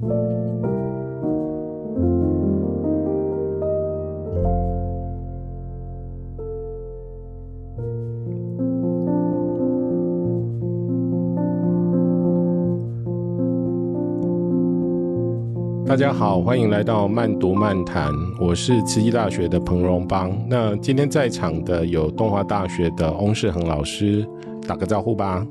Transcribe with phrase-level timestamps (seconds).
[0.00, 0.06] 大
[15.94, 18.10] 家好，欢迎来到慢读漫谈，
[18.40, 20.32] 我是慈济大学的彭荣邦。
[20.48, 24.26] 那今天在场的有东华大学的翁世恒老师，
[24.66, 25.46] 打个招呼吧。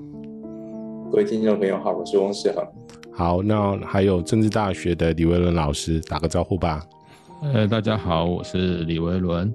[1.11, 2.79] 各位听众朋友好，我是翁世恒。
[3.20, 6.82] 好，那还有政治大学的李维伦老师，打个招呼吧。
[7.41, 9.54] 呃，大家好，我是李维伦。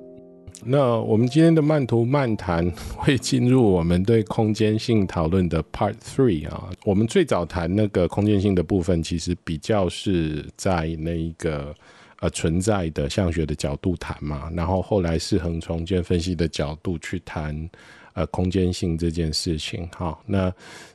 [0.63, 6.69] 那我们今天的漫图漫谈会进入我们对空间性讨论的 Part Three 啊。
[6.85, 11.75] 我们最早谈那个空间性的部分，其实比较是在那一个
[12.21, 14.51] 呃存在的相学的角度谈嘛。
[14.55, 17.71] 然后后来是从重建分析的角度去谈
[18.13, 19.89] 呃空间性这件事情。
[19.97, 20.53] 好，那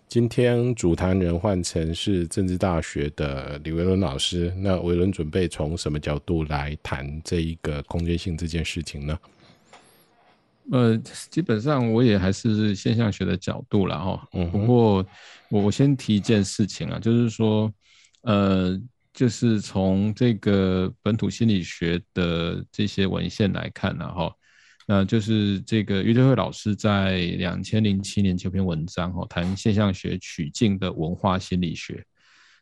[0.09, 4.51] 今天主谈人换成是政治大学的李维伦老师。
[4.57, 9.19] 那维伦准备从什么角度来谈这一个空间性这件事情呢？
[10.71, 10.97] 呃，
[11.29, 14.27] 基本上我也还是现象学的角度了哈。
[14.33, 14.49] 嗯。
[14.49, 15.05] 不过
[15.47, 17.71] 我我先提一件事情啊，就是说，
[18.21, 18.75] 呃，
[19.13, 24.33] 就是从这个本土心理学的这些文献来看呢，哈，
[24.89, 32.03] 那就是这个余德慧老师在两千零七年这篇文章哦，谈现象学取径的文化心理学。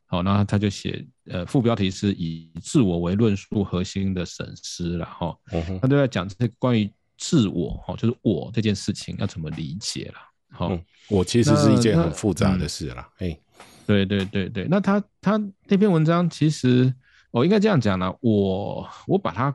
[0.07, 5.33] 好，那他就写，呃，副标题是以自我为论述核心的审思了哈。
[5.53, 5.79] 嗯。
[5.79, 6.91] 他都在讲这个关于。
[7.19, 10.19] 自我哈，就是我这件事情要怎么理解了？
[10.51, 13.01] 好、嗯，我其实是一件很复杂的事了。
[13.17, 13.39] 哎、嗯，
[13.87, 16.93] 对对对对，那他他那篇文章其实
[17.31, 19.51] 我应该这样讲呢，我我把它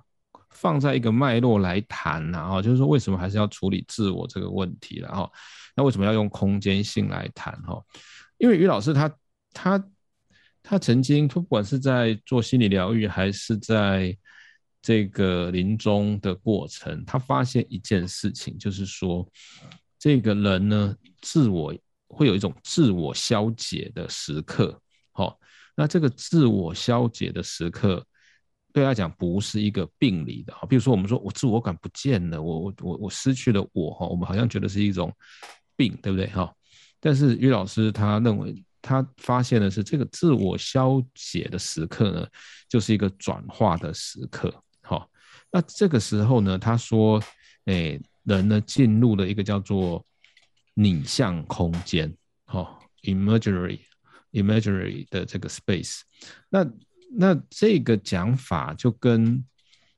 [0.53, 5.31] 放在一个脉络来谈，然后就是说为什么还是要处理自我这个问题，然后
[5.75, 7.53] 那为什么要用空间性来谈？
[7.62, 7.83] 哈，
[8.39, 9.12] 因为于老师他
[9.53, 9.84] 他
[10.62, 14.17] 他曾经不管是在做心理疗愈还是在
[14.80, 19.27] 这个临终的过程，他发现一件事情，就是说，
[19.98, 21.74] 这个人呢，自我
[22.08, 24.80] 会有一种自我消解的时刻。
[25.12, 25.39] 好，
[25.77, 28.05] 那这个自我消解的时刻，
[28.72, 30.55] 对他讲不是一个病理的。
[30.55, 35.12] 哈，比如说我们说我自我感不见了，我我我我失去了我哈，我们好像觉得是一种
[35.77, 36.27] 病，对不对？
[36.28, 36.52] 哈，
[37.00, 42.27] 但是于老师他认为，他发现的是这个自我消解的时刻呢，
[42.68, 44.52] 就是一个转化的时刻。
[44.80, 45.08] 好，
[45.50, 47.22] 那这个时候呢，他说，
[47.66, 50.05] 诶、人呢进入了一个叫做
[50.74, 52.12] 拟像空间，
[52.46, 56.00] 好，imaginary，imaginary 的这个 space。
[56.48, 56.64] 那
[57.17, 59.45] 那这个讲法就跟，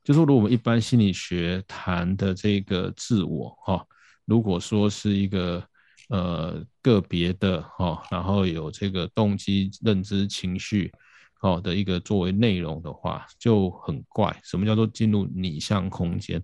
[0.03, 3.85] 就说如果我们一般心理学谈的这个自我，哈，
[4.25, 5.63] 如果说是一个
[6.09, 10.91] 呃个别的，哈，然后有这个动机、认知、情绪。
[11.37, 16.41] 好的一个作为内容的话就很怪，什么叫做进入拟像空间？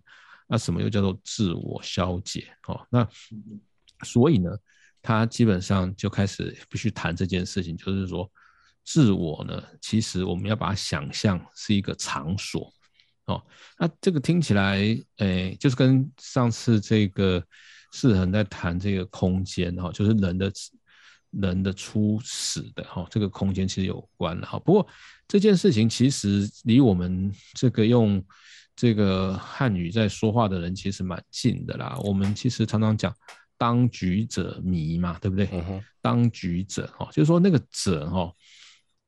[0.48, 2.46] 那什么又叫做自我消解？
[2.68, 3.08] 哦，那
[4.04, 4.52] 所以呢，
[5.02, 8.30] 他基本上就开始必须谈这件事情，就是说
[8.84, 12.72] 自我呢，其实我们要把它想象是一个场所。
[13.26, 13.42] 哦，
[13.78, 14.80] 那这个听起来，
[15.18, 17.44] 诶，就是跟上次这个
[17.94, 20.52] 士恒在谈这个空间，哈，就是人的。
[21.40, 24.60] 人的初始的哈，这个空间其实有关了哈。
[24.60, 24.86] 不过
[25.30, 28.22] 这件事情其实离我们这个用
[28.76, 31.98] 这个汉语在说话的人其实蛮近的啦。
[32.04, 33.16] 我们其实常常讲
[33.58, 35.48] 当局者迷嘛，对不对？
[35.54, 38.30] 嗯、当局者哈，就是说那个者哈，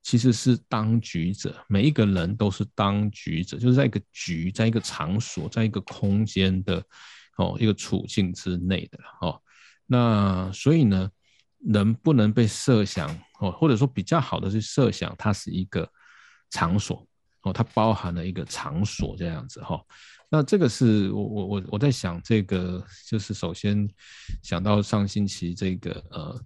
[0.03, 6.84] 其实是当局者，每一个人都是当局者，就是在一个局，在一个场所，在一个空间的
[7.38, 9.42] 哦一个处境之内的哦。
[9.88, 11.09] 那所以呢？
[11.66, 13.09] 人不能被设想
[13.40, 15.90] 哦，或者说比较好的是设想，它是一个
[16.50, 17.08] 场所
[17.44, 19.81] 哦，它包含了一个场所这样子哈。
[20.30, 23.90] 那这个是我我我我在想这个，就是首先
[24.42, 26.38] 想到上星期这个呃，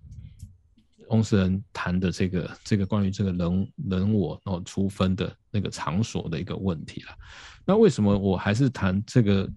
[1.10, 7.10] 翁士恒谈的这个这个关于这个人人我哦出分的那个场所的一个问题了。
[7.66, 9.50] 那为什么我还是谈这个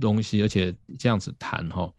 [0.00, 1.92] 东西，而且这样子谈哈？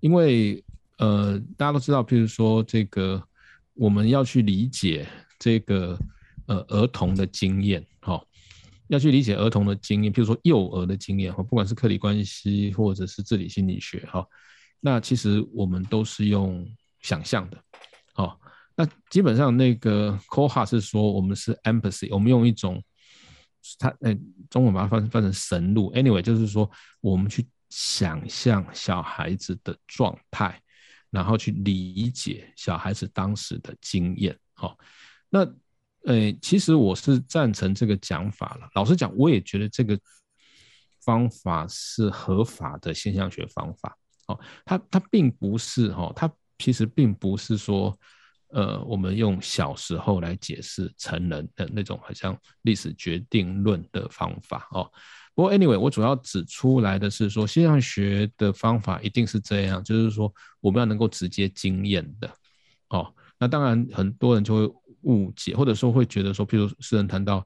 [0.00, 0.62] 因为。
[1.02, 3.26] 呃，大家都知道，譬如说这个，
[3.72, 5.08] 我们要去理解
[5.38, 5.98] 这个
[6.44, 8.22] 呃儿童的经验，哈，
[8.88, 14.22] 要去理解儿童的经验，譬如说幼儿的经验，哈，不管是客体关系或者是自理心理学，哈，
[14.78, 16.70] 那其实我们都是用
[17.00, 17.56] 想象的，
[18.80, 22.82] 那基本上那个 CoHa 是说我们是 empathy，我们用一种
[23.78, 24.16] 他呃
[24.48, 30.58] 中文把它翻翻成神入，anyway 就是说我们去想象小孩子的状态。
[31.12, 34.78] 然后去理解小孩子当时的经验，好，
[35.28, 35.44] 那
[36.04, 38.70] 诶，其实我是赞成这个讲法了。
[38.76, 39.98] 老实讲，我也觉得这个
[41.04, 43.98] 方法是合法的现象学方法。
[44.28, 47.98] 哦，它它并不是哦，它其实并不是说，
[48.52, 54.90] 呃，我们用小时候来解释成人的那种好像历史决定论的方法哦。
[55.34, 62.30] 不过 anyway，我主要指出来的是说，现象学的方法一定是这样，就是说我们要能够直接经验的。
[62.88, 64.74] 哦，那当然很多人就会。
[65.04, 67.42] 误解，或者说会觉得说，譬如诗人谈到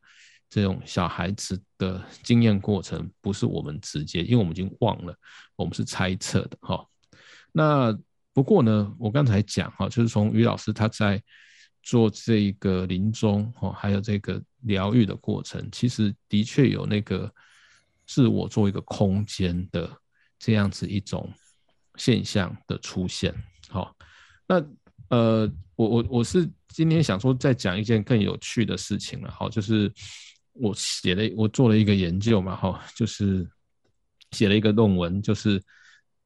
[0.51, 5.17] 这种小孩子的经验过程，不是我们直接，因为我们已经忘了，
[5.55, 6.85] 我们是猜测的哈。
[7.53, 7.97] 那
[8.35, 11.23] 不过呢，我刚才讲哈，就是从于老师他在
[11.83, 17.33] 做这个临终哈，还有这个疗愈的过程，其实的确有那个
[18.07, 19.91] 自我做一个空间的
[20.39, 21.33] 这样子一种
[21.95, 23.35] 现象的出现。
[23.71, 23.97] 好，
[24.47, 24.63] 那
[25.09, 26.47] 呃，我我我是。
[26.77, 29.93] 今天想说再讲一件更有趣的事情了，哈，就是
[30.55, 33.49] 我写了我做了一个研究嘛，哈，就是
[34.33, 35.63] 写了一个论文，就是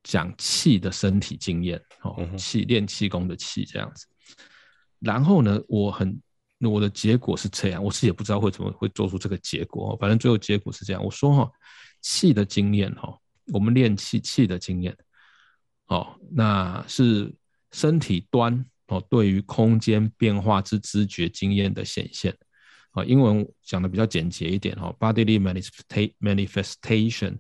[0.03, 4.07] 讲气的身体经验，哦，气练气功的气这样子。
[4.99, 6.21] 然后呢，我很
[6.61, 11.05] 我的结果是这样，我自己也不知道为什么会做出这个结果，反正最后结果是这样。
[11.05, 11.51] 我说哈，
[12.03, 13.19] 气的经验哈，
[13.53, 14.97] 我们练气气的经验，
[15.87, 17.35] 哦，那是
[17.73, 18.65] 身体端。
[18.91, 22.35] 哦，对于空间变化之知觉经验的显现，
[22.93, 25.39] 啊，英文讲的比较简洁一点哈，bodily
[26.19, 27.37] manifestation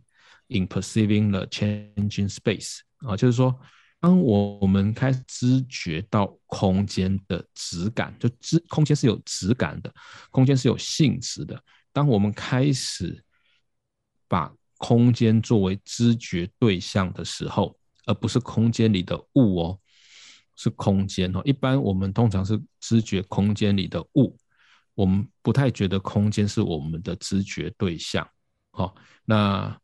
[0.48, 3.58] in perceiving the changing space，啊，就是说，
[4.00, 9.92] 当我们开始知觉到空间的质感，就知空间是有质感的，
[10.30, 11.62] 空间是有性质的。
[11.92, 13.22] 当我们开始
[14.26, 19.78] 把空间作为知觉对象的时候，而不是空间里的物哦。
[20.60, 24.36] 是空间哦，一般我们通常是知觉空间里的物，
[24.94, 28.28] 我们不太觉得空间是我们的知觉对象。
[28.72, 28.92] 好，
[29.24, 29.80] 那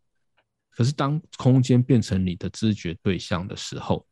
[0.74, 4.06] 可是当空间变成你的知觉对象的时候，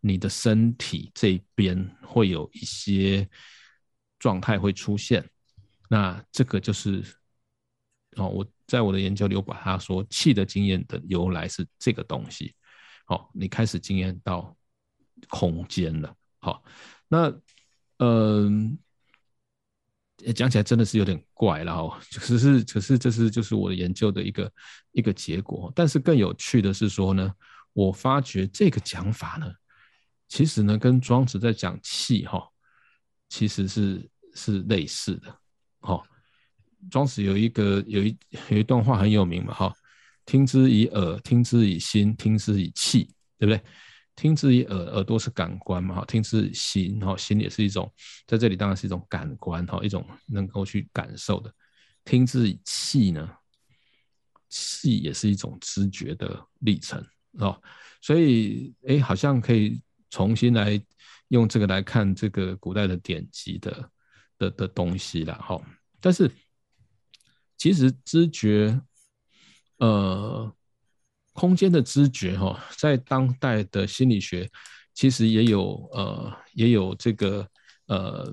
[0.00, 3.28] 你的身体这边会有一些
[4.18, 5.28] 状态会出现。
[5.88, 7.02] 那这个就是
[8.16, 12.54] 哦，我在我的研究里，我把它说气的经验的由来是这个东西。
[13.04, 14.56] 好，你开始经验到。
[15.28, 16.64] 空间了，好，
[17.06, 17.32] 那
[17.98, 18.76] 嗯，
[20.34, 21.98] 讲起来真的是有点怪了哈。
[22.14, 24.52] 可是，可是这是就是我的研究的一个
[24.92, 25.72] 一个结果。
[25.74, 27.32] 但是更有趣的是说呢，
[27.72, 29.50] 我发觉这个讲法呢，
[30.28, 32.46] 其实呢跟庄子在讲气哈，
[33.28, 35.34] 其实是是类似的。
[35.80, 36.04] 好，
[36.90, 38.16] 庄子有一个有一
[38.50, 39.72] 有一段话很有名嘛哈，
[40.26, 43.08] 听之以耳，听之以心，听之以气，
[43.38, 43.60] 对不对？
[44.22, 45.96] 听之以耳，耳朵是感官嘛？
[45.96, 47.92] 哈，听之心，哈，心也是一种，
[48.24, 51.52] 在这里当然是一种感官，哈，一种能够去感受的。
[52.04, 53.28] 听之以气呢，
[54.48, 57.04] 气也是一种知觉的历程，
[57.40, 57.60] 哦，
[58.00, 60.80] 所以，哎，好像可以重新来
[61.26, 63.90] 用这个来看这个古代的典籍的
[64.38, 65.60] 的的东西了，哈。
[66.00, 66.30] 但是，
[67.56, 68.80] 其实知觉，
[69.78, 70.54] 呃。
[71.32, 74.50] 空间的知觉，哈，在当代的心理学
[74.92, 77.46] 其实也有呃，也有这个
[77.86, 78.32] 呃，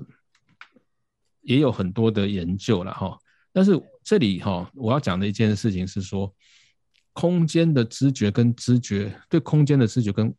[1.40, 3.18] 也有很多的研究了哈。
[3.52, 3.72] 但是
[4.04, 6.32] 这里哈，我要讲的一件事情是说，
[7.12, 10.32] 空间的知觉跟知觉，对空间的知觉跟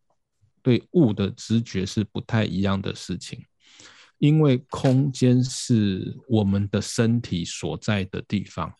[0.61, 3.43] 对物的知觉是不太一样的事情，
[4.19, 8.71] 因为空间是我们的身体所在的地方。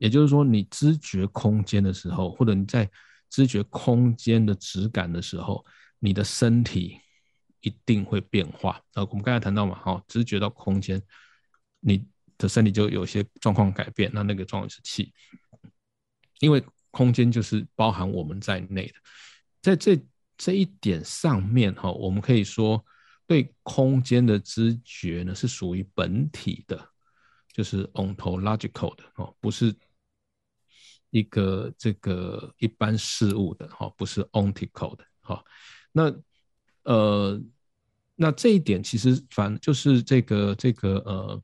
[0.00, 2.90] 也就是说，你知觉空间的时候，或者你在
[3.28, 5.62] 知觉空间的质感的时候，
[5.98, 6.98] 你的身体
[7.60, 8.80] 一定会变化。
[8.94, 11.02] 呃，我们刚才谈到嘛，好，知觉到空间，
[11.80, 14.10] 你的身体就有些状况改变。
[14.14, 15.12] 那那个状况是气，
[16.38, 18.94] 因为空间就是包含我们在内的。
[19.60, 20.02] 在这
[20.38, 22.82] 这一点上面，哈，我们可以说，
[23.26, 26.88] 对空间的知觉呢，是属于本体的，
[27.52, 29.76] 就是 ontological 的哦，不是。
[31.10, 35.44] 一个这个一般事物的哈，不是 ontical 的哈。
[35.92, 36.14] 那
[36.84, 37.40] 呃，
[38.14, 41.42] 那这一点其实反就是这个这个呃，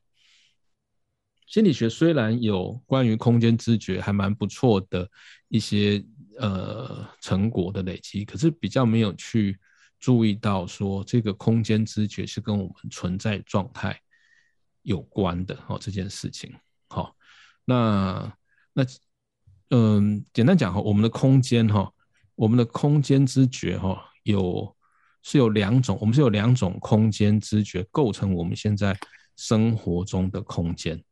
[1.47, 5.11] 心理学虽然有关于空间知觉还蛮不错的
[5.49, 6.05] 一些
[6.39, 9.59] 呃成果的累积，可是比较没有去
[9.99, 14.01] 注意到说这个空间知觉是跟我们存在状态
[14.83, 16.55] 有关的哦，这件事情。
[16.89, 17.17] 好，
[17.65, 18.33] 那
[18.73, 18.85] 那。
[19.71, 21.91] 嗯，简单讲哈，我们的空间哈，
[22.35, 24.77] 我们的空间知觉哈，有
[25.23, 28.97] 是有两种，我们是有两种空间知觉构成我们现在
[29.37, 31.03] 生活中的空间。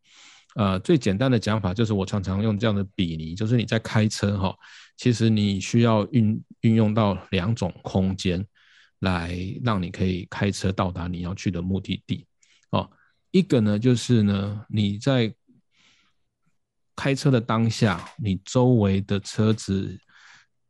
[0.54, 4.56] 呃，最简单的讲法就是我常常用这样的比拟，就是你在开车哈，
[4.96, 8.46] 其实你需要运运用到两种空间，
[9.00, 12.24] 来让你可以开车到达你要去的目的地。
[12.70, 12.88] 哦，
[13.32, 15.34] 一个呢就是呢你在
[16.96, 19.98] 开车的当下，你周围的车子、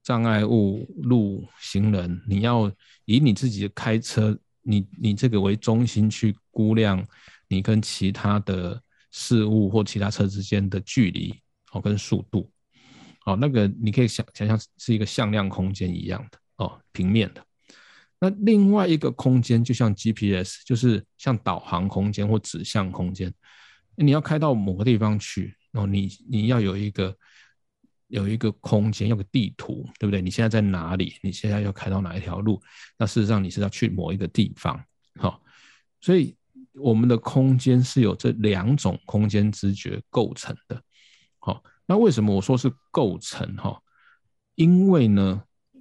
[0.03, 2.71] 障碍物、路、行人，你要
[3.05, 7.05] 以你自己的开车，你你这个为中心去估量
[7.49, 8.81] 你跟其他的。
[9.17, 11.33] 事物或其他车之间的距离，
[11.71, 12.51] 哦，跟速度，
[13.27, 17.41] 哦，那个你可以想想象是一个向量空间一样的，哦，平面的。
[18.19, 23.33] 那另外一个空间就像 GPS，就是像导航空间或指向空间。
[23.95, 27.17] 你要开到某个地方去，哦，你你要有一个
[28.09, 30.21] 有一个空间，有个地图，对不对？
[30.21, 31.15] 你现在在哪里？
[31.23, 32.61] 你现在要开到哪一条路？
[32.99, 34.85] 那事实上你是要去某一个地方，
[35.17, 35.41] 好，
[36.01, 36.37] 所以。
[36.77, 40.83] 我们的空间是由这两种空间知觉构成的，
[41.39, 43.81] 好，那为什么我说是构成哈？
[44.57, 45.41] 因为呢，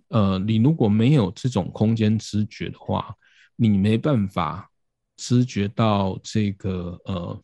[0.09, 3.11] 呃，你如果没有这种空间知觉的话，
[3.55, 4.69] 你没办法
[5.17, 7.43] 知觉到这个呃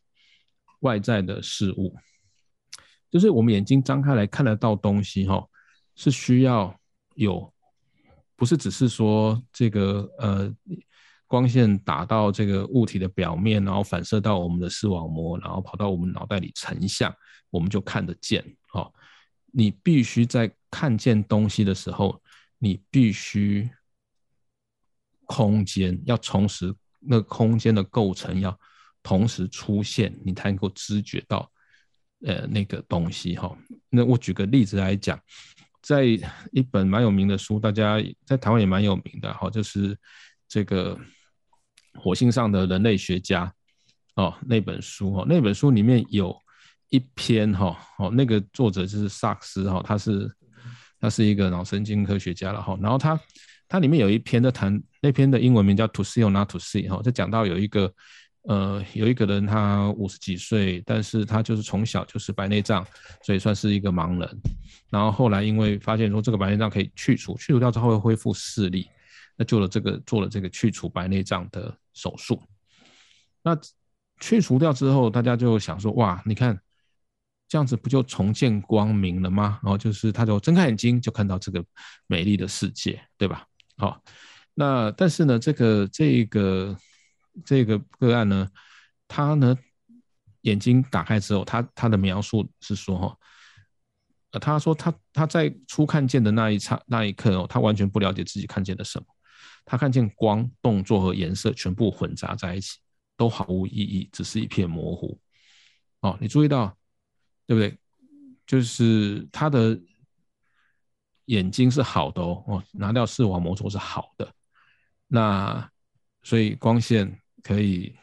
[0.81, 1.95] 外在的事物，
[3.09, 5.45] 就是我们眼睛张开来看得到东西哈，
[5.95, 6.75] 是需要
[7.15, 7.53] 有，
[8.35, 10.55] 不是只是说这个呃。
[11.29, 17.15] 光线打到这个物体的表面，然后反射到我们的视网膜，然后跑到我们脑袋里成像，
[17.51, 18.43] 我们就看得见。
[18.73, 18.91] 哦，
[19.51, 22.19] 你必须在看见东西的时候，
[22.57, 23.69] 你必须
[25.27, 28.59] 空间要同时，那空间的构成要
[29.03, 31.47] 同时出现，你才能够知觉到
[32.25, 33.35] 呃那个东西。
[33.35, 33.57] 哈，
[33.89, 35.19] 那我举个例子来讲，
[35.81, 36.05] 在
[36.51, 39.97] 一本蛮有名的书，大家在台湾也蛮有名的，哈，就是
[40.47, 40.97] 这个。
[41.95, 43.51] 火星上的人类学家，
[44.15, 46.33] 哦，那本书哦，那本书里面有
[46.89, 50.31] 一篇哈，哦，那个作者就是萨克斯哈，他是
[50.99, 53.19] 他是一个脑神经科学家了哈，然后他
[53.67, 57.91] 他里面有一篇在谈，那篇的英文名叫 To See or Not to See 哈，就讲到有一个
[58.49, 62.83] 呃有一个人他五十几岁，但是他就是从小就是白内障，
[63.21, 64.27] 所以算是一个盲人，
[64.89, 68.89] 然后后来因为发现说这个白内障可以去除，去除掉之后会恢复视力。
[69.37, 72.41] 那做了这个做了这个去除白内障的手术，
[73.43, 73.57] 那
[74.19, 76.59] 去除掉之后，大家就想说，哇，你看
[77.47, 79.59] 这样子不就重见光明了吗？
[79.63, 81.63] 然后就是他就睁开眼睛就看到这个
[82.07, 83.45] 美丽的世界，对吧？
[83.77, 84.03] 好，
[84.53, 86.75] 那但是呢，这个这个
[87.45, 88.49] 这个个案呢，
[89.07, 89.57] 他呢
[90.41, 93.17] 眼睛打开之后，他他的描述是说，哈，
[94.31, 99.05] 呃，他说他他在初看见的那一刹那一刻哦，他完全不了解自己看见了什么。
[99.65, 102.79] 他看见光、动作和颜色全部混杂在一起，
[103.15, 105.19] 都毫无意义，只是一片模糊。
[105.99, 106.75] 哦，你注意到，
[107.45, 107.77] 对不对？
[108.47, 109.79] 就是他的
[111.25, 114.33] 眼睛是好的哦，哦，拿掉视网膜之后是好的。
[115.07, 115.69] 那
[116.23, 117.95] 所以光线可以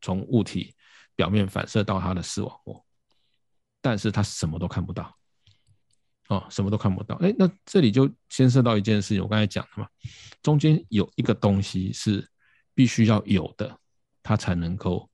[0.00, 0.74] 从物体
[1.14, 2.84] 表面反射到它的视网膜，
[3.80, 5.16] 但是它什么都看不到。
[6.28, 7.14] 哦，什么都看不到。
[7.16, 9.88] 哎，那这里就牵涉到一件事情，我刚才讲的嘛，
[10.40, 12.26] 中间有一个东西是
[12.74, 13.78] 必须要有的，
[14.22, 15.10] 它才能够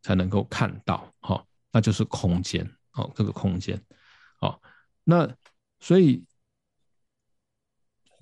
[0.00, 3.78] 才能够看到，哈、哦，那就是空间，哦，这个空间，
[4.40, 4.58] 哦，
[5.02, 5.28] 那
[5.80, 6.24] 所以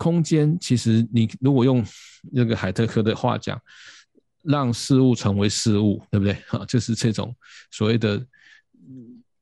[0.03, 1.85] 空间其实你如果用
[2.33, 3.57] 那个海特克的话讲，
[4.43, 6.35] 让事物成为事物，对不对？
[6.49, 7.33] 哈、就是这种
[7.71, 8.27] 所谓的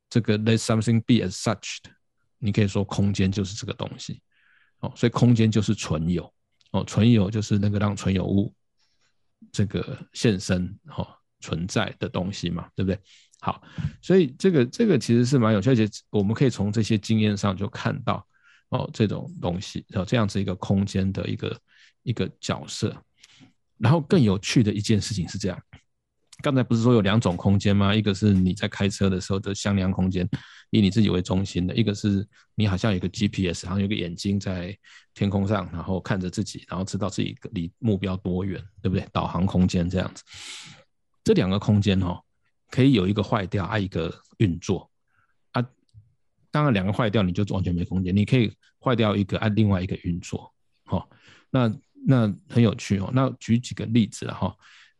[0.07, 1.89] 这个 let something be as such 的。
[2.37, 4.21] 你可以说空间就是这个东西，
[4.81, 6.31] 哦，所以空间就是存有，
[6.73, 8.53] 哦，存有就是那个让存有物
[9.51, 11.07] 这个现身，哦，
[11.39, 12.99] 存在的东西嘛，对不对？
[13.39, 13.63] 好，
[13.99, 18.23] 所以这个这个其实是蛮有趣，而且我们可以从这些经验上就看到，
[18.71, 21.61] 哦，这种东西，然后这样子一个空间的一个
[22.03, 22.93] 一个角色，
[23.77, 25.57] 然后更有趣的一件事情是这样。
[26.41, 27.93] 刚才不是说有两种空间吗？
[27.93, 30.27] 一个是你在开车的时候的向量空间，
[30.71, 34.75] 以你自己为中心的；一个是你好像有个 GPS，好像有个眼睛在
[35.13, 39.07] 天空上，然后看着自己，然后知道自己离目标多远，对不对？
[39.11, 40.23] 导航空间这样子。
[41.23, 42.19] 这两个空间哦，
[42.71, 44.90] 可以有一个坏掉，啊一个运作。
[46.51, 50.53] 当然两个坏掉你就完全没空间，你可以坏掉一个，按另外一个运作。
[50.85, 51.09] 好，
[51.49, 51.73] 那
[52.05, 53.09] 那很有趣哦。
[53.13, 54.55] 那举几个例子哈。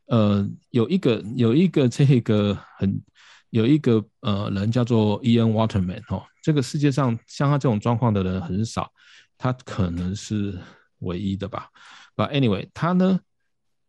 [0.08, 3.02] 呃，有一个有一个这个很
[3.50, 8.92] 有一个呃人叫做 Ian Waterman 哦，这个世界上像他这种状况的人很少，
[9.38, 10.60] 他可能是
[11.00, 11.70] 唯一的吧。
[12.18, 13.22] But anyway，他呢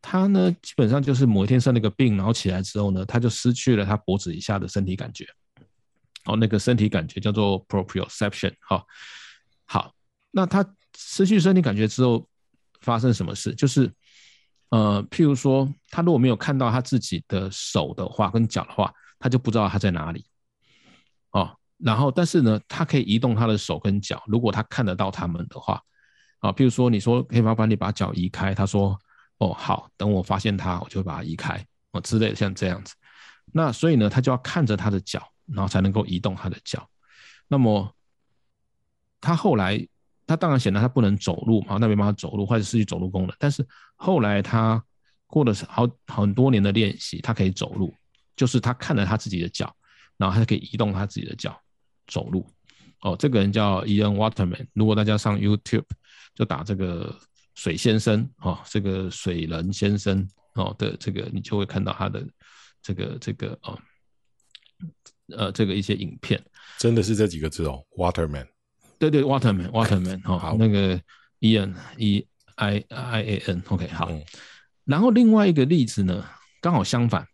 [0.01, 5.27] 他呢基本上就是某一天生了一个病，然后起来之后呢，他就失去了他脖子以下的身体感觉。
[6.25, 8.55] 哦，那个身体感觉叫做 proprioception。
[8.61, 8.87] 好，
[9.65, 9.93] 好，
[10.31, 10.65] 那他
[10.97, 12.29] 失去身体感觉之后
[12.81, 13.55] 发生什么事？
[13.55, 13.93] 就是，
[14.69, 20.25] 呃，譬如说，他如果没有看到他自己的手的话，跟脚的话，他就不知道他在哪里。
[21.33, 25.83] 哦，然后，但是呢，他可以移动他的手跟脚，如果他看得到他们的话，
[26.39, 28.97] 啊，譬如说，你说可以麻烦你把脚移开，他说，
[29.39, 32.95] 哦，好，等我发现他，我就会把它移开，哦，之类的，像这样子。
[33.53, 35.27] 那所以呢，他就要看着他的脚。
[35.47, 36.89] 然后才能够移动他的脚，
[37.49, 37.95] 那么
[39.21, 39.87] 他后来，
[40.27, 43.37] 他当然显然他不能走路嘛，那没办法走路或者失去走路功能。
[43.39, 44.83] 但是后来他
[45.27, 47.95] 过了好很多年的练习，他可以走路，
[48.37, 49.75] 就是他看了他自己的脚，
[50.17, 51.61] 然后他可以移动他自己的脚
[52.07, 52.47] 走路。
[53.01, 55.87] 哦，这个人叫 Ian Waterman，如果大家上 YouTube
[56.35, 57.19] 就打这个
[57.55, 62.27] 水先生哦，这个水人先生哦的这个，你就会看到他的
[62.81, 63.79] 这个这个哦。
[65.37, 66.43] 呃，这个一些影片
[66.79, 68.47] 真的是这几个字哦，Waterman，
[68.99, 71.01] 对对，Waterman，Waterman，哈，好那个
[71.41, 72.27] Ian E
[72.57, 74.11] I I A N，OK，、okay, 好。
[74.11, 74.23] 嗯、
[74.85, 76.25] 然后另外一个例子呢，
[76.61, 77.27] 刚好相反，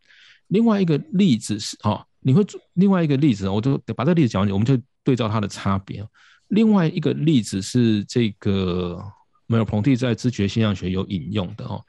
[0.49, 6.07] 另外一个例子是哦，你会做另外一个例子，我就把这个例子讲完，我们就对照它的差别。
[6.49, 9.02] 另外一个例子是这个
[9.47, 11.83] 梅尔彭蒂在知觉现象学有引用的哦，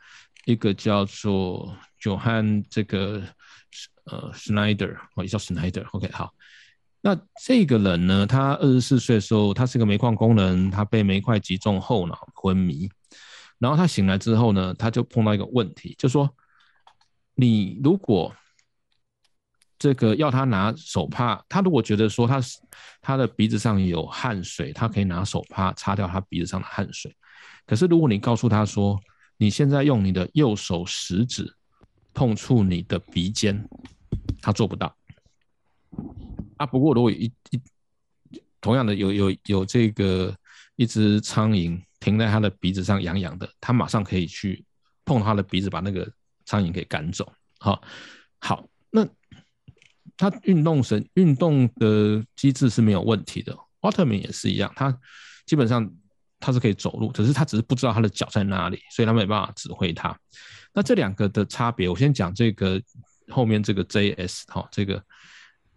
[0.45, 3.21] 一个叫做 Johann 这个。
[4.09, 6.33] 呃，Schneider 哦，也叫 Schneider，OK，好。
[7.01, 12.89] 那这个人呢，他二十四岁的时候，他是个煤矿工人，他被煤块击中后脑昏迷。
[13.57, 16.29] 然后他醒来之后呢，他就碰到一个问题，就说，
[17.35, 18.33] 你如果
[19.77, 22.41] 这个要他拿手帕，他如果觉得说他
[23.01, 27.15] 他的鼻子上有汗水，他可以拿手帕擦掉他鼻子上的汗水。
[27.65, 28.99] 可是如果你告诉他说，
[29.37, 31.55] 你现在用你的右手食指
[32.13, 33.65] 碰触你的鼻尖。
[34.41, 34.95] 他做不到
[36.57, 36.65] 啊。
[36.65, 37.61] 不过如果一一
[38.61, 40.35] 同样的有有有这个
[40.75, 44.65] 一只苍蝇停在他的鼻子上痒痒的，他马上可以去
[45.05, 46.09] 碰他的鼻子，把那个
[46.45, 47.31] 苍蝇给赶走。
[47.59, 47.81] 好，
[48.39, 49.07] 好，那
[50.17, 53.57] 他运动神运动的机制是没有问题的。
[53.81, 54.97] 奥特曼也是一样，他
[55.45, 55.89] 基本上
[56.39, 60.17] 他是可以走路，只是他只是不知道他的脚在哪里，所以他没办法指挥他。
[60.73, 62.81] 那这两个的差别，我先讲这个。
[63.29, 65.03] 后面这个 JS 哈，这个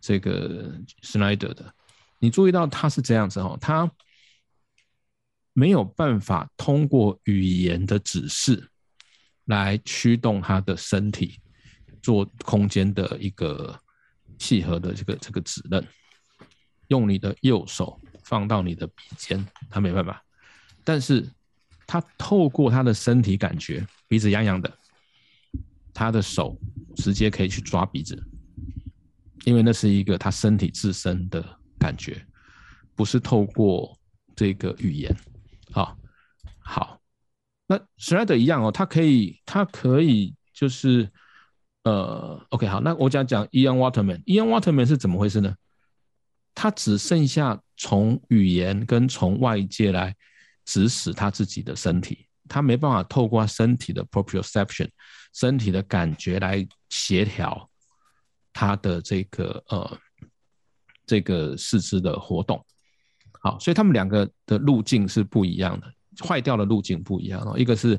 [0.01, 1.75] 这个 Schneider 的，
[2.19, 3.91] 你注意到他是这样子哈，他
[5.53, 8.71] 没有办法通过语言的指示
[9.45, 11.41] 来驱动他的身体
[12.03, 13.79] 做空间的一个
[14.39, 15.87] 契合的这个这个指令。
[16.89, 20.23] 用你的右手放到你的鼻尖，他没办法，
[20.85, 21.27] 但是
[21.87, 24.71] 他透过他的身体感觉，鼻子痒痒的。
[25.95, 26.59] 他的手
[26.97, 28.21] 直接可以去抓鼻子，
[29.45, 31.45] 因为那是一个他身体自身的
[31.79, 32.25] 感觉，
[32.95, 33.99] 不是透过
[34.35, 35.15] 这个语言。
[35.71, 35.97] 好，
[36.59, 37.01] 好，
[37.67, 41.11] 那 s h r e d 一样哦，他可以，他可以就是，
[41.85, 45.55] 呃，OK，好，那我讲讲 Ian Waterman，Ian Waterman 是怎么回事呢？
[46.55, 50.15] 他只剩下从语言跟从外界来
[50.67, 54.91] 指使他自己的身体，他没办法透过身体的 proprioception。
[55.33, 57.69] 身体的感觉来协调
[58.53, 59.99] 他的这个呃
[61.07, 62.65] 这个四肢的活动，
[63.41, 65.93] 好，所以他们两个的路径是不一样的，
[66.23, 67.59] 坏掉的路径不一样哦。
[67.59, 67.99] 一个是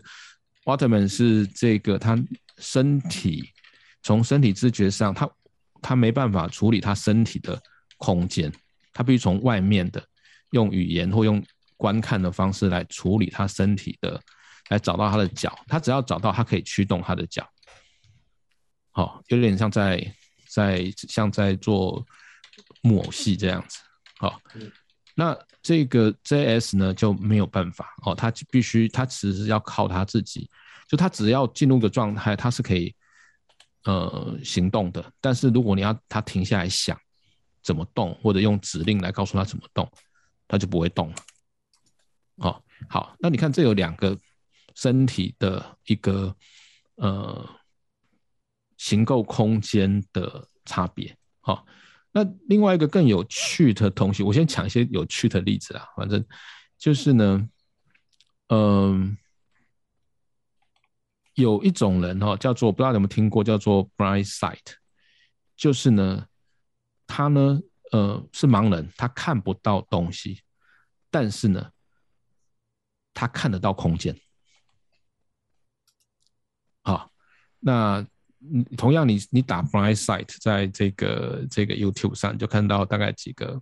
[0.65, 2.17] Waterman 是这个他
[2.60, 3.50] 身体
[4.04, 5.30] 从身体知觉上，他
[5.82, 7.60] 他没办法处理他身体的
[7.98, 8.52] 空间，
[8.93, 10.04] 他必须从外面的
[10.52, 11.43] 用语言或用
[11.78, 14.22] 观看的方式来处理他身体的。
[14.74, 17.48] 来找到他的脚，他只要找到，他可以驱动他的脚。
[18.90, 20.16] 好，有点像在
[20.50, 22.04] 在像在做
[22.82, 23.78] 木偶戏这样子。
[24.18, 24.42] 好，
[25.14, 30.50] 那这个 JS 呢就没有办法哦，他必须他其实要靠他自己，
[30.88, 32.96] 就他只要进入个状态，他是可以
[33.86, 35.14] 呃行动的。
[35.22, 37.00] 但是如果你要他停下来想
[37.62, 39.88] 怎么动，或者用指令来告诉他怎么动，
[40.48, 41.16] 他就不会动了。
[42.38, 44.18] 哦，好，那你看这有两个。
[44.76, 46.36] 身体的一个
[46.96, 47.50] 呃
[48.78, 51.66] 行构空间的差别，好，
[52.12, 56.26] 那另外一个更有趣的东西，我先讲一些有趣的例子啊，反正
[56.78, 57.50] 就是呢，
[58.50, 59.18] 嗯、
[61.36, 64.60] 有一种人哈，叫做不知道你有没有听过，叫做 blind sight，
[65.56, 66.28] 就是呢，
[67.08, 67.60] 他呢，
[67.92, 70.42] 呃，是盲人，他看不到东西，
[71.10, 71.72] 但是呢，
[73.14, 74.20] 他看得到空间。
[76.82, 77.12] 啊、哦，
[77.63, 78.06] 那
[78.76, 83.62] 同样你你打 blind sight 在这个这个 YouTube 上就看到大概几个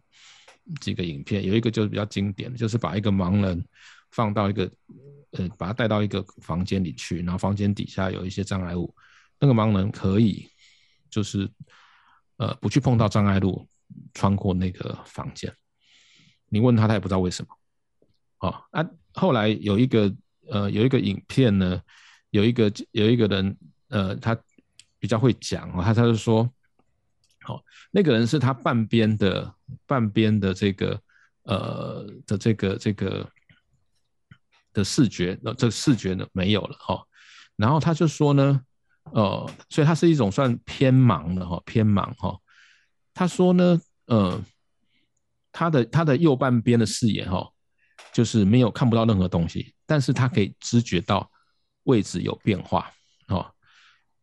[0.79, 3.63] 几个影片，有一个就是比较经典的，就是把一个盲人
[4.11, 4.71] 放到一个
[5.31, 8.93] 呃把他带到一个房间里去，然后房间底下有一些障碍物，
[9.39, 10.49] 那个盲人可以
[11.09, 11.47] 就是
[12.37, 13.67] 呃不去碰到障碍物，
[14.13, 15.53] 穿过那个房间。
[16.49, 17.49] 你问他，他也不知道为什么。
[18.39, 18.83] 哦啊，
[19.13, 20.11] 后来有一个
[20.49, 21.81] 呃有一个影片呢，
[22.31, 23.55] 有一个有一个人
[23.91, 24.35] 呃他
[24.97, 26.49] 比较会讲哦，他他就说，
[27.45, 29.53] 哦那个人是他半边的
[29.85, 30.99] 半边的这个
[31.43, 33.29] 呃的这个这个
[34.73, 37.07] 的视觉，那这个视觉呢没有了哈、哦，
[37.55, 38.59] 然后他就说呢，
[39.13, 42.41] 呃，所以他是一种算偏盲的哈、哦，偏盲哈、哦，
[43.13, 44.43] 他说呢，呃。
[45.53, 47.45] 他的他的右半边的视野哈，
[48.13, 51.29] 就是没有看不到任何东西，但是他可以知觉到
[51.83, 52.89] 位置有变化，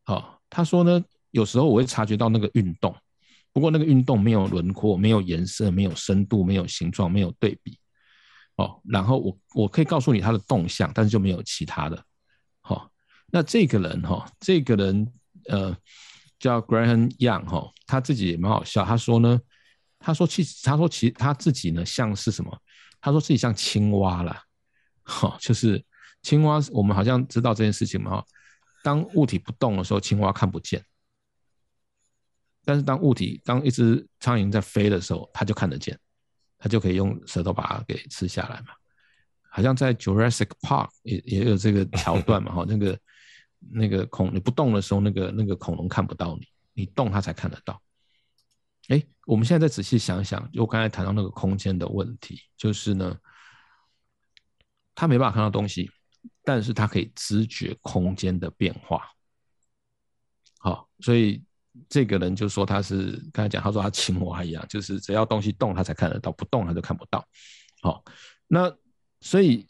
[0.08, 2.96] 好，他说呢，有时候我会察觉到那个运动，
[3.52, 7.78] 不过那个运动没有轮廓，没有颜色，没有深度，没有形状，没有对比，
[8.56, 12.02] 哦，然后我我可以告诉你他的动向，但是就没有其他的，
[12.62, 12.90] 好，
[13.26, 15.12] 那这个人哈，这个人
[15.50, 15.76] 呃
[16.38, 19.38] 叫 Graham Young 哈，他自己也蛮好笑，他说呢。
[20.00, 22.56] 他说：“其实，他说其实他自己呢，像是什么？
[23.00, 24.40] 他说自己像青蛙啦，
[25.02, 25.84] 哈，就是
[26.22, 26.60] 青蛙。
[26.70, 28.24] 我们好像知道这件事情嘛，哈。
[28.88, 30.80] 当物体不动的时候，青蛙看不见；
[32.64, 35.98] 但是当物体，当一只苍蝇在飞的时候，它就看得见，
[36.56, 38.68] 它就可以用舌头把它给吃下来嘛。
[39.50, 42.98] 好像在 Jurassic Park 也也有这个桥段嘛， 哈，那个
[43.70, 47.78] 那个恐你不动的时候，那个那个恐龙看不到你，你动它才看得到。”
[48.88, 53.18] 哎，我们现在再仔细想想，就我刚才谈到那个空间的问题，就是呢，
[54.94, 55.90] 它没办法看到东西，
[56.48, 59.02] 但是他可以知觉空间的变化。
[60.58, 61.44] 好，所以
[61.90, 67.22] 这个人就说他是刚才讲，他说他青蛙一样，就是只要东西动，他才看得到，不动他就看不到。
[67.82, 68.02] 好，
[68.46, 68.74] 那
[69.20, 69.66] 所以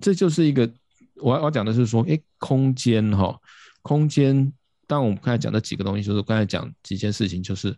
[0.00, 0.72] 这就是一个
[1.16, 3.38] 我我讲的是说，哎，空间哈，
[3.82, 4.50] 空间，
[4.86, 7.76] 当我们刚才讲的几个东西，就是刚才讲几件事情，就是。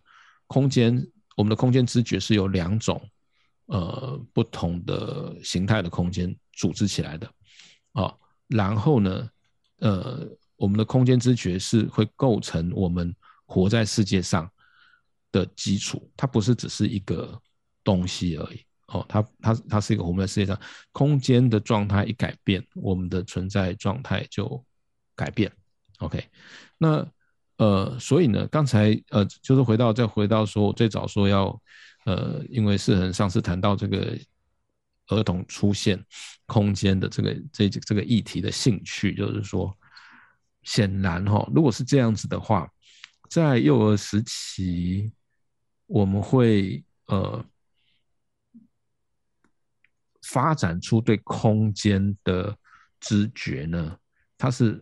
[0.49, 1.05] 空间，
[1.35, 3.05] 我们的空间知觉是由两种，
[3.65, 7.29] 呃，不同的形态的空间组织起来的，
[7.91, 8.15] 啊、
[8.47, 9.29] 然后呢，
[9.79, 14.49] 呃，我们的空间知觉是会构成我们活在世界上
[15.31, 17.39] 的基础，它不是只是一个
[17.83, 20.59] 东西而已，哦，它它它是一个我们在世界上
[20.91, 24.63] 空间的状态一改变，我们的存在状态就
[25.15, 25.51] 改变
[25.99, 26.23] ，OK，
[26.77, 27.07] 那。
[27.59, 31.59] 呃，所以呢，刚才呃，就是回到再回到说，最早说要，
[32.05, 34.15] 呃，因为世恒上次谈到这个
[35.07, 36.03] 儿童出现
[36.45, 39.75] 空间的这个这这个议题的兴趣，就是说，
[40.63, 42.69] 显然哈、哦，如果是这样子的话，
[43.29, 45.11] 在幼儿时期，
[45.85, 47.43] 我们会呃
[50.23, 52.57] 发展出对空间的
[52.99, 53.97] 知觉呢，
[54.37, 54.81] 它是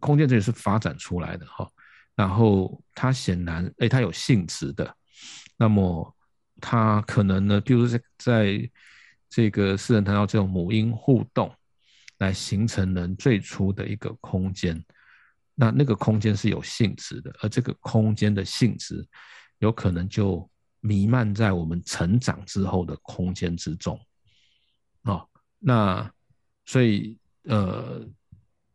[0.00, 1.64] 空间这也是发展出来的哈。
[1.64, 1.72] 哦
[2.16, 4.96] 然后它显然，哎，它有性质的，
[5.58, 6.16] 那么
[6.62, 8.58] 它可能呢，比如说在
[9.28, 11.52] 这个世人谈到这种母婴互动，
[12.18, 14.82] 来形成人最初的一个空间，
[15.54, 19.06] 那那个空间是有性质的，而这个空间的性质，
[19.58, 20.48] 有可能就
[20.80, 24.00] 弥漫在我们成长之后的空间之中，
[25.02, 26.10] 哦，那
[26.64, 28.06] 所以呃，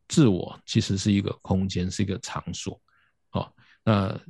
[0.07, 2.79] 自我其实是一个空间，是一个场所。
[3.83, 4.21] 那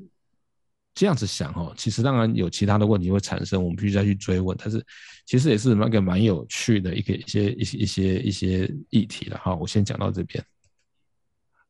[0.94, 4.56] 这样子想哦，其实当然有其他的问题会产生，我们必须再去追问。
[4.62, 4.86] 但是
[5.26, 9.56] 其实也是那个蛮有趣的一个一些一些一些一些议题了哈。
[9.56, 10.44] 我先讲到这边。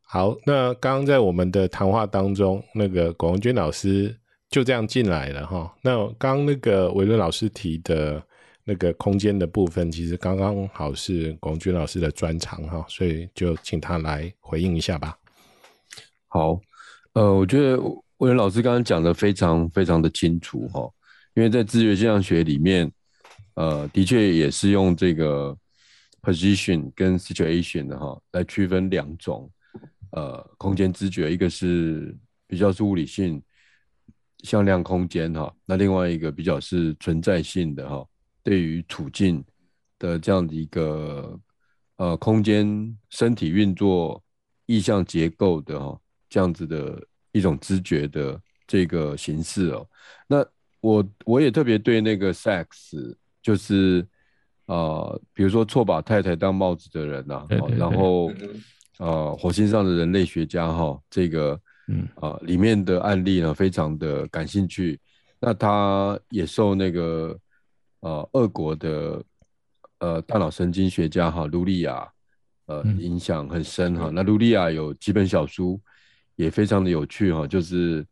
[0.01, 4.17] 好，那刚刚在我们的谈话当中，那个龚容军老师
[4.49, 5.71] 就这样进来了哈。
[5.83, 8.21] 那刚刚那个维伦老师提的
[8.63, 15.15] 那个空间的部分，其实刚刚好是龚容军老师的专长哈，所以就请他来回应一下吧。
[16.27, 16.59] 好。
[17.13, 17.77] 呃，我觉得
[18.21, 20.87] 维伦老师刚刚讲的非常非常的清楚哈，
[21.33, 22.89] 因为在知觉现象学里面，
[23.55, 25.57] 呃，的确也是用这个
[26.21, 29.51] position 跟 situation 的哈来区分两种
[30.11, 33.41] 呃空间知觉，一个是比较是物理性
[34.43, 38.05] 向量空间哈，那另外一个比较是存在性的哈，
[38.43, 39.43] 对于处境
[39.97, 41.39] 的这样的一个
[41.95, 44.23] 呃空间身体运作
[44.67, 45.99] 意向结构的哈。
[46.29, 46.97] 这样子的
[47.31, 49.87] 一种知觉的这个形式哦，
[50.27, 50.45] 那
[50.79, 54.05] 我我也特别对那个 Sachs，就是
[54.65, 58.31] 啊、呃，比如说错把太太当帽子的人呐、啊，然后
[58.97, 62.07] 呃火星上的人类学家哈，这个嗯。
[62.15, 64.99] 啊里面的案例呢非常的感兴趣。
[65.39, 67.35] 那他也受那个
[68.01, 69.23] 呃俄国的
[69.99, 72.07] 呃大脑神经学家哈卢利亚
[72.67, 74.11] 呃影响很深哈。
[74.13, 75.81] 那卢利亚有几本小书
[76.35, 78.05] 也非常的有趣哈，就是。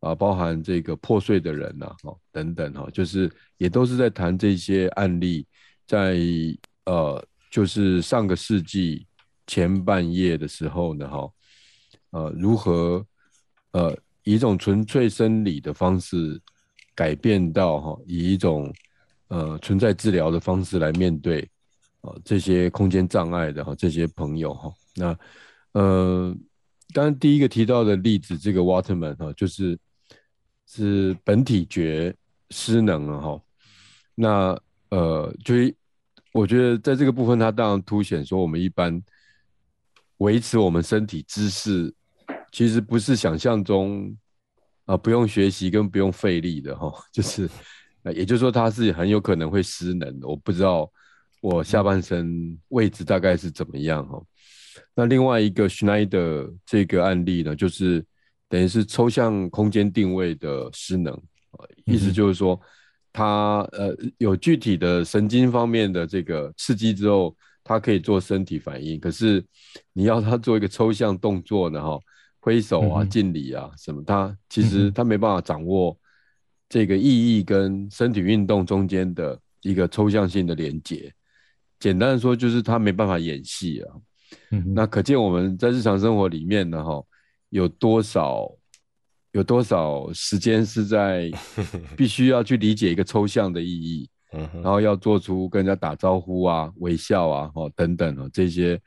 [0.00, 5.46] 啊，包含这个破碎的人呐、啊，等等哈，就是也都是在谈这些案例，
[5.86, 6.18] 在
[6.84, 9.06] 呃，就是上个世纪
[9.46, 11.30] 前半叶的时候呢，哈，
[12.10, 13.02] 呃，如何
[13.70, 16.38] 呃以一种纯粹生理的方式
[16.94, 18.70] 改变到哈，以一种
[19.28, 21.48] 呃存在治疗的方式来面对
[22.02, 25.18] 啊、这些空间障碍的哈这些朋友哈，那
[25.72, 26.36] 呃，
[26.94, 29.78] 刚刚第一个提到的例子，这个 Waterman 哈，就是。
[30.66, 32.12] 是本体觉
[32.48, 33.40] 失能了哈，
[34.14, 35.54] 那呃，就
[36.32, 39.00] 我觉得在这个部分，它当然凸显说，我们一般
[40.16, 41.94] 维持我们身体姿势，
[42.50, 44.16] 其实不是想象中
[44.86, 47.48] 啊、不用学习跟不用费力的哈， 就是，
[48.14, 50.26] 也就是说，它是很有可能会失能的。
[50.26, 50.90] 我不知道
[51.42, 54.20] 我下半身位置大概是怎么样哈。
[54.94, 58.04] 那另外一个 Schneider 这个案例呢，就是。
[58.46, 61.18] 等于是抽象空间定位的失能，
[61.86, 62.60] 意思就是说，
[63.12, 67.34] 他呃有具体的神经方面的这个刺激之后，
[67.64, 69.00] 他可以做身体反应。
[69.00, 69.44] 可是
[69.92, 71.98] 你要他做一个抽象动作呢，哈，
[72.38, 75.98] 挥手啊、敬礼啊什么，他其实他没办法掌握
[76.68, 81.12] 这个意义跟身体运动中间的一个抽象性的连接。
[81.80, 83.96] 简单的说，就是他没办法演戏啊。
[84.74, 87.02] 那可见我们在日常生活里面呢，哈。
[87.50, 88.50] 有多少
[89.30, 91.30] 有多少时间是在
[91.96, 94.10] 必须要去理解一个抽象的意义，
[94.54, 98.80] 然后要做出跟人家打招呼啊、微笑啊、哦等等哦这些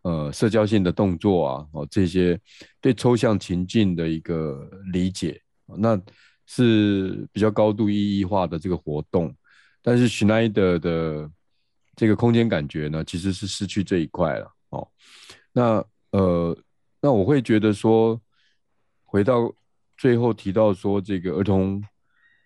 [0.00, 2.40] 呃社交性的动作啊、哦这些
[2.80, 5.38] 对抽象情境的一个理解，
[5.76, 6.00] 那
[6.46, 9.34] 是比较高度意义化的这个活动。
[9.82, 11.30] 但是 Schneider 的
[11.94, 14.88] 这个空间感觉呢，其实是失去这一块了哦。
[15.52, 16.56] 那呃。
[17.06, 18.18] 那我会觉得说，
[19.04, 19.54] 回到
[19.94, 21.84] 最后提到说这个儿童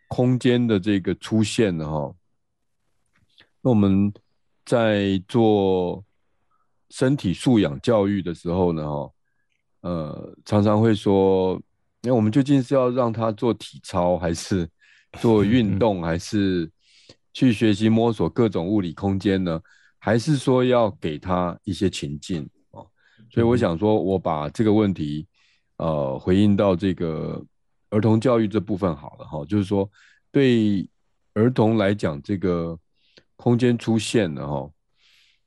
[0.09, 2.12] 空间的这个出现了哈，
[3.61, 4.12] 那我们
[4.67, 6.05] 在做
[6.91, 9.12] 身体素养教育的时候呢哈，
[9.83, 11.62] 呃，常常会说，
[12.03, 14.69] 那我们究竟是要让他做体操，还是
[15.21, 16.69] 做运动， 还是
[17.33, 19.61] 去学习摸索各种物理空间呢？
[19.98, 22.48] 还是说要给他一些情境？
[23.30, 25.26] 所以我想说，我把这个问题，
[25.76, 27.44] 呃，回应到这个
[27.90, 29.88] 儿童教育这部分好了哈，就是说，
[30.32, 30.88] 对
[31.34, 32.78] 儿童来讲，这个
[33.37, 34.70] 空间出现了哈。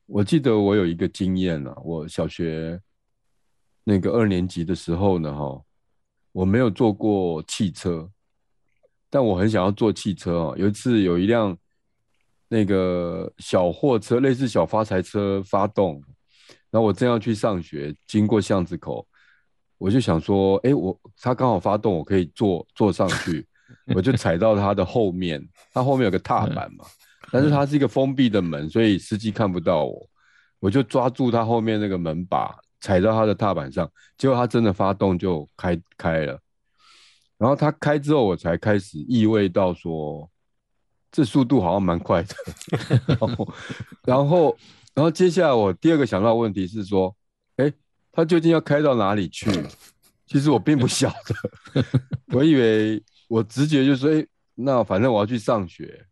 [0.06, 2.80] 我记得我有一个经验了，我小学
[3.84, 5.60] 那个二年级的时候呢哈，
[6.34, 8.08] 我没有坐过汽车，
[9.10, 10.56] 但我很想要坐汽车哦。
[10.56, 11.58] 有一次有一辆
[12.52, 16.04] 那个小货车，类似小发财车发动。
[16.70, 19.08] 然后我正要去上学，经过巷子口，
[19.78, 23.48] 我就想说，哎，我他刚好发动，我可以坐坐上去，
[23.96, 25.42] 我就踩到他的后面，
[25.74, 26.84] 他后面有个踏板嘛，
[27.32, 30.10] 但是它是一个封闭的门，所以司机看不到我，
[30.60, 36.38] 我就抓住他后面那个门把，踩到他的踏板上，结果他真的发动就开开了，
[37.38, 40.30] 然后他开之后，我才开始意味到说，
[41.12, 42.36] 这速度好像蛮快的，
[43.18, 43.54] 然后。
[44.04, 44.58] 然后
[44.94, 47.16] 然后接下来我第二个想到的问题是说，
[47.58, 47.72] 哎，
[48.12, 49.50] 他究竟要开到哪里去？
[50.26, 51.84] 其实我并不晓得，
[52.36, 56.04] 我以为我直觉就是说，哎，那反正我要去上学，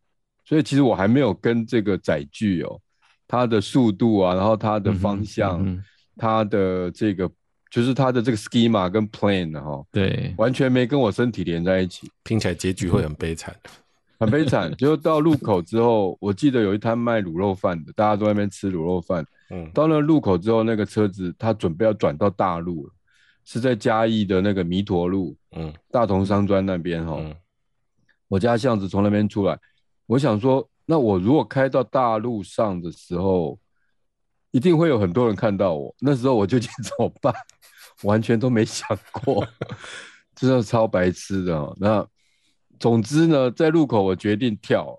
[0.45, 2.79] 所以其实我还没有跟这个载具哦，
[3.27, 5.83] 它的速度啊，然后它的方向，嗯嗯、
[6.15, 7.29] 它的这个
[7.71, 13.53] 就是它的这个 schema 跟 plan 哈、哦，对，完全没跟我身体连在一起，听起来结局会很悲惨。
[14.19, 19.25] 很悲惨，就到路口之后，我记得有一摊卖卤肉饭的，大家都在那边吃卤肉饭。
[19.49, 22.93] 嗯，到那路口之后，那个车子他准备要转到大路了，
[23.45, 27.15] 是在嘉义的那个弥陀路，嗯，大同商专那边哈。
[27.17, 27.33] 嗯，
[28.27, 29.57] 我家巷子从那边出来，
[30.05, 33.57] 我想说，那我如果开到大路上的时候，
[34.51, 35.95] 一定会有很多人看到我。
[35.99, 37.33] 那时候我究竟怎么办？
[38.03, 38.85] 完全都没想
[39.23, 39.47] 过，
[40.35, 41.73] 真的超白痴的。
[41.79, 42.05] 那。
[42.79, 44.97] 总之呢，在路口我决定跳。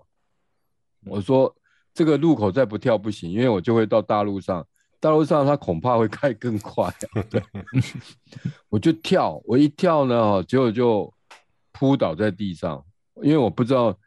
[1.05, 1.53] 我说
[1.93, 4.65] 这个路口再不跳不行，因为我就会到大路上。
[4.99, 7.23] 大路上它恐怕会开更快啊。
[7.27, 7.41] 对，
[8.69, 9.41] 我就跳。
[9.45, 11.11] 我一跳呢，结果就
[11.71, 12.85] 扑倒在地上，
[13.23, 13.97] 因为我不知道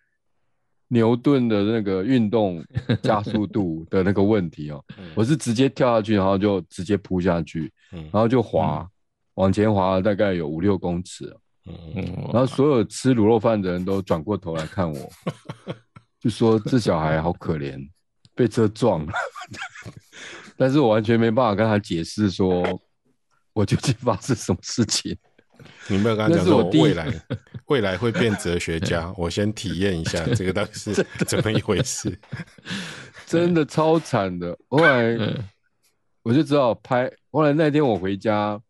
[0.86, 2.64] 牛顿的那个运动
[3.02, 4.84] 加速度的那个问题哦，
[5.16, 8.88] 我是直接跳下去，然后就直接扑下去，然后就滑，
[9.34, 11.36] 往前滑了大概有五六公尺，
[12.32, 15.10] 然后所有吃卤肉饭的人都转过头来看我，
[16.20, 17.78] 就说这小孩好可怜，
[18.34, 19.12] 被车撞了，
[20.56, 22.62] 但是我完全没办法跟他解释说
[23.52, 25.16] 我究竟发生什么事情。
[25.88, 27.06] 你没有跟他讲说未来
[27.66, 30.92] 未来会变哲学家，我先体验一下 这个到底是
[31.26, 32.18] 怎么一回事。
[33.26, 35.16] 真的超惨的，后来
[36.22, 37.10] 我就只好拍。
[37.30, 38.60] 后来那天我回家，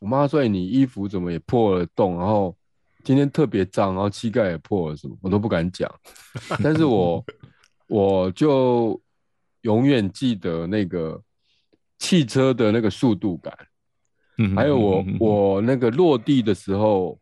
[0.00, 2.18] 我妈说：“你衣服怎么也破了洞？
[2.18, 2.56] 然后
[3.04, 5.88] 今天特别脏，然后膝盖也破了，什么我都不敢讲。
[6.64, 7.24] ”但是我
[7.86, 9.00] 我就
[9.60, 11.22] 永远记得那个
[11.98, 13.56] 汽车的那个速度感。
[14.56, 17.20] 还有我，我那个落地的时候，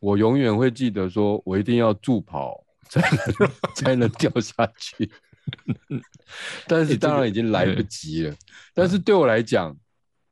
[0.00, 5.10] 我永远会记得，说我一定要助跑才能才能掉下去。
[6.66, 8.34] 但是当然已经来不及了。
[8.72, 9.76] 但是对我来讲，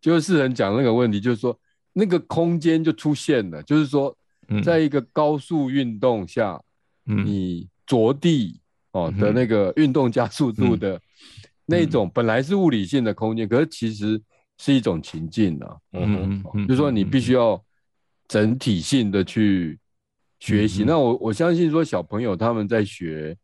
[0.00, 1.58] 就是世人讲那个问题，就是说
[1.92, 4.16] 那个空间就出现了，就是说，
[4.64, 6.60] 在一个高速运动下，
[7.04, 8.60] 你着地
[8.92, 11.00] 哦的那个运动加速度的
[11.66, 14.20] 那种，本来是物理性的空间，可是其实。
[14.60, 17.64] 是一种情境啊，嗯嗯，就是说你必须要
[18.26, 19.78] 整体性的去
[20.40, 20.82] 学习。
[20.82, 23.36] 嗯、那我我相信说小朋友他们在学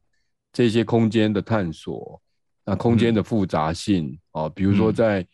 [0.53, 2.21] 这些空间的探索，
[2.64, 5.25] 那空间的复杂性啊、嗯，比如说在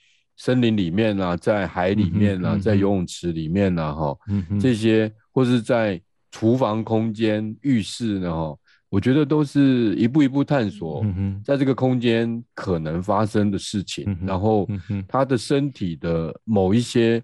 [0.41, 4.19] 森林里面啊，在海里面啊，在游泳池里面啊，哈，
[4.59, 6.01] 这些或是在
[6.31, 8.57] 厨房空间、浴室呢，哈。
[8.89, 11.05] 我觉得都是一步一步探索，
[11.45, 14.67] 在这个空间可能发生的事情，嗯、然后
[15.07, 17.23] 他的身体的某一些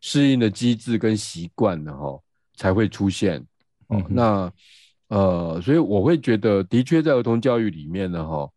[0.00, 2.18] 适应的机制跟习惯呢，哈，
[2.56, 3.38] 才会出现。
[3.88, 4.52] 哦、嗯，那
[5.08, 8.50] 呃，所以我会觉得，的确在儿童教育里面呢，哈，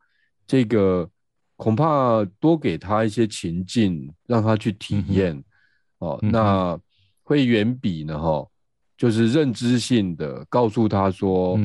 [0.48, 1.08] 这个
[1.58, 5.44] 恐怕多给他一些情境，让他去体验，嗯、
[5.98, 6.80] 哦，那
[7.24, 8.48] 会远比呢，哈。
[8.98, 11.56] 就是认知性的告诉他说，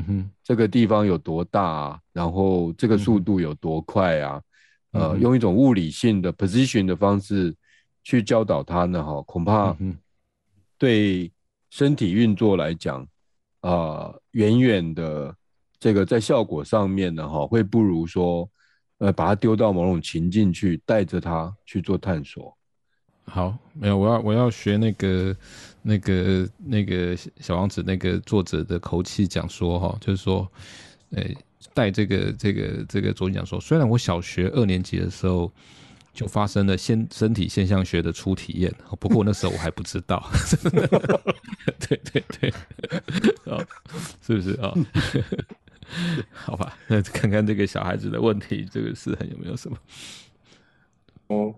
[0.44, 4.42] 这个地方有多大啊，然后这个速度有多快啊，
[4.90, 7.54] 呃，用一种物理性的 position 的方式
[8.04, 9.74] 去教导他呢，哈，恐怕
[10.76, 11.32] 对
[11.70, 13.06] 身体运作来讲，
[13.60, 15.34] 啊，远远的
[15.78, 18.46] 这个在效果上面呢，哈，会不如说，
[19.02, 22.56] 呃，把他丢到某种情境去，带着他去做探索。
[23.24, 25.36] 好，没有，我要我要学那个
[25.82, 30.48] 那个那个小王子那个作者的口气讲说哈，就是说，
[31.10, 31.24] 呃，
[31.74, 35.50] 带这个这个这个作品讲说，虽然我小学二年级的时候
[36.14, 40.30] 就发生了现身体现象学的初体验，不过那时候我还不知道，
[41.88, 42.50] 对 对对，
[43.52, 43.58] 啊，
[44.24, 44.72] 是不是啊？
[46.32, 49.76] 好吧，那看看这个小孩子的问题，这个是很有没有什么？
[51.28, 51.54] 哦。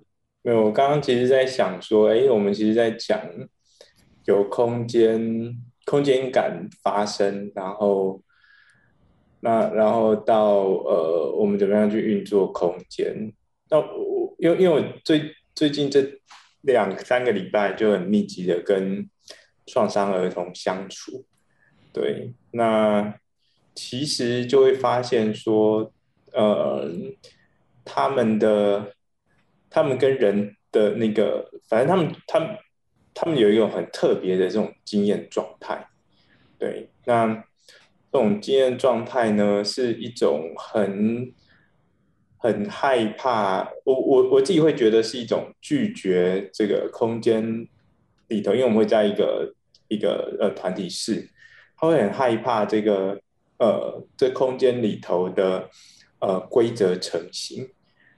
[0.47, 3.19] 没有，我刚刚其实在想说，哎，我们其实在讲
[4.27, 8.21] 有空间、空间感发生，然后
[9.41, 13.33] 那然后到呃，我们怎么样去运作空间？
[13.71, 16.07] 那我因为因为我最最近这
[16.61, 19.09] 两三个礼拜就很密集的跟
[19.65, 21.25] 创伤儿童相处，
[21.91, 23.19] 对，那
[23.75, 25.93] 其实就会发现说，
[26.33, 26.89] 呃，
[27.85, 28.93] 他们的。
[29.71, 32.49] 他们跟人的那个，反正他们他们
[33.13, 35.89] 他们有一种很特别的这种经验状态，
[36.61, 37.27] 对，那
[38.13, 41.35] 这种经验状态呢，是一种很
[42.37, 47.67] 很害怕，我我我自己会觉得是一种拒绝这个空间
[48.29, 49.53] 里头，因为我们会在一个
[49.89, 51.29] 一个呃团体室，
[51.77, 53.21] 他会很害怕这个
[53.59, 55.69] 呃这空间里头的
[56.21, 57.69] 呃规则成型，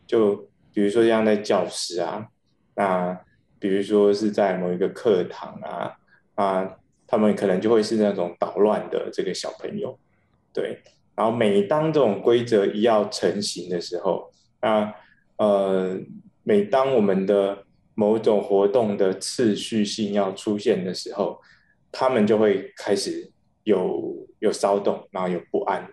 [0.07, 0.49] 就。
[0.77, 2.29] 比如说像在教室啊，
[2.75, 3.19] 那
[3.59, 5.97] 比如说是在某一个课堂啊，
[6.35, 9.99] 啊，他们可能就会是那种捣乱的这个小朋友，
[10.53, 10.83] 对。
[11.15, 14.93] 然后每当这种规则一要成型的时候，那
[15.39, 15.99] 呃，
[16.43, 21.41] 每当我们的某种活动的次序性要出现的时候，
[21.91, 23.33] 他们就会开始
[23.65, 25.91] 有有骚动，然后有不安，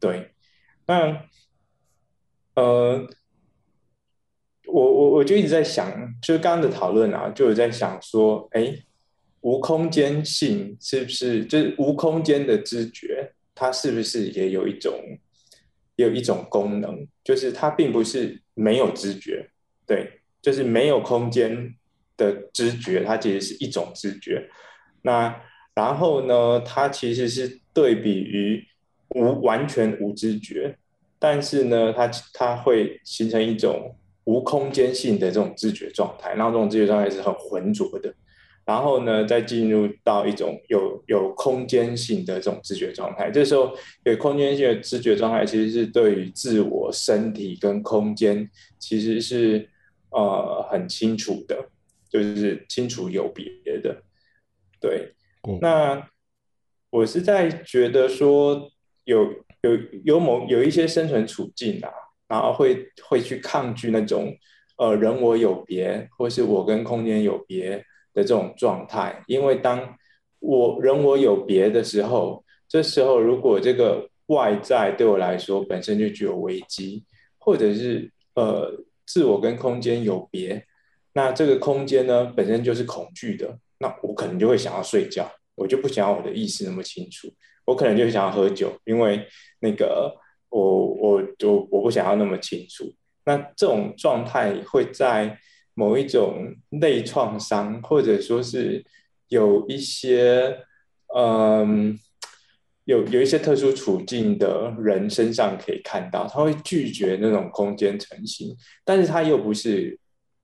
[0.00, 0.32] 对。
[0.86, 1.24] 那
[2.56, 3.06] 呃。
[4.66, 5.88] 我我我就一直在想，
[6.20, 8.76] 就是刚刚的讨论啊，就有在想说，哎，
[9.42, 13.34] 无空间性是不是就是无空间的知觉？
[13.54, 14.92] 它是不是也有一种，
[15.94, 19.48] 也有一种功能，就是它并不是没有知觉，
[19.86, 21.76] 对，就是没有空间
[22.16, 24.50] 的知觉，它其实是一种知觉。
[25.02, 25.40] 那
[25.74, 28.64] 然后呢，它其实是对比于
[29.08, 30.78] 无完全无知觉，
[31.18, 33.94] 但是呢，它它会形成一种
[34.24, 38.14] 无空间性的这种知觉状态，然后这种知觉状态是很浑浊的。
[38.66, 43.30] 然后呢，再进入到一种有有空间性的这种知觉状态。
[43.30, 48.48] 这时候有空间性的知觉状态，其实是对于自我、身体跟空间，
[48.78, 49.68] 其实是
[50.08, 51.68] 呃很清楚的，
[52.08, 53.46] 就是清楚有别
[53.82, 54.02] 的。
[54.80, 55.12] 对，
[55.46, 56.08] 嗯、那
[56.94, 58.70] 我是在觉得说
[59.04, 59.24] 有
[59.62, 59.70] 有
[60.04, 61.90] 有某有一些生存处境啊，
[62.28, 64.32] 然后会会去抗拒那种
[64.78, 67.84] 呃人我有别，或是我跟空间有别。
[68.16, 69.98] 的这种状态，因为当
[70.38, 77.04] 我人我有别的时候，这时候如果这个外在对我来说本身就具有危机，
[77.38, 78.70] 或者是呃
[79.04, 80.64] 自我跟空间有别，
[81.14, 87.32] 那这个空间呢本身就是恐惧的，那我可能就会想要睡觉，我就不想要我的意识那么清楚，
[87.64, 89.26] 我可能就想要喝酒，因为
[89.60, 90.14] 那个
[90.48, 92.84] 我我我我不想要那么清楚，
[93.24, 95.38] 那这种状态会在。
[95.76, 98.84] 某一种内创伤，或者说是
[99.26, 100.56] 有一些
[101.12, 101.98] 嗯，
[102.84, 109.98] 有有一些特殊处境的人身上可以看到，他会拒绝那种空间成型，但是他又不是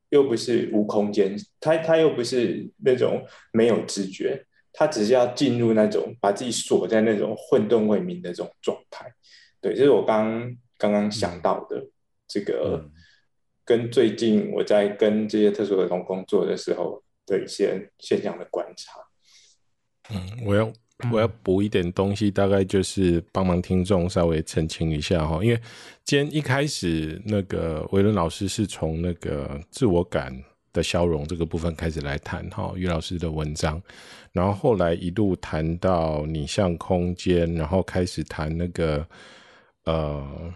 [0.08, 9.12] 又不是无空间，他他又不是那种没有知觉，他只是要进入那种把自己锁在那种混沌未明的这种状态。
[9.60, 11.86] 对，这是我刚刚刚想到的
[12.26, 12.82] 这个。
[12.84, 12.90] 嗯
[13.62, 18.98] 跟最近我在跟这些特殊儿童工作的时候的一些现象的观察，
[20.12, 20.72] 嗯，我要
[21.12, 25.60] 我要补一点东西，大概就是帮忙听众稍微澄清一下哈，因为
[26.04, 30.36] 今天一开始那个维伦老师是从那个自我感
[30.72, 33.82] 的消融这个部分开始来谈哈，于老师的文章，
[34.32, 39.06] 然后后来一路谈到你像空间，然后开始谈那个
[39.84, 40.52] 呃。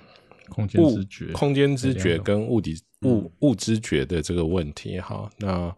[0.51, 5.75] 空间知觉、空间知觉跟物体物物知觉的这个问题，哈，那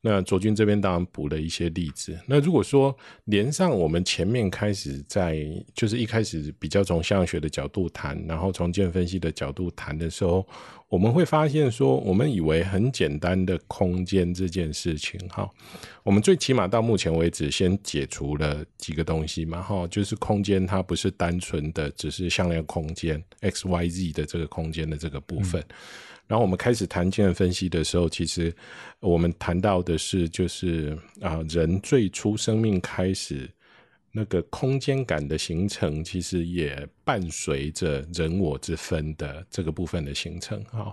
[0.00, 2.18] 那卓君这边当然补了一些例子。
[2.26, 10.46] 那如果说连上我们前面开始在，就是一开始比较从象学的角度谈，然后从建分析的角度谈的时候。
[10.88, 15.48] 我们会发现说，我们以为很简单的空间这件事情，哈，
[16.02, 25.64] 我们最起码到目前为止，先解除了几个东西嘛，哈，就是空间它不是单纯的只是向量空间 x y z 的这个空间的这个部分。
[26.30, 28.54] 然后我们开始谈精神分析的时候，其实
[29.00, 33.50] 我们谈到的是，就是啊，人最初生命开始。
[34.12, 40.60] 那个空间感的形成，其实也伴随着人我之分的这个部分的形成。
[40.64, 40.92] 哈，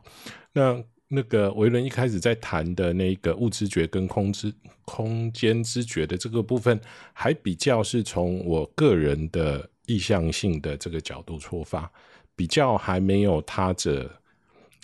[0.54, 4.54] 那那个维伦一开始在谈的那个物知觉跟空知
[4.86, 6.80] 空间知觉的这个部分，
[7.12, 11.92] 还比较是从我个人的意向性的这个角度出发，
[12.36, 14.08] 比较还没有他者，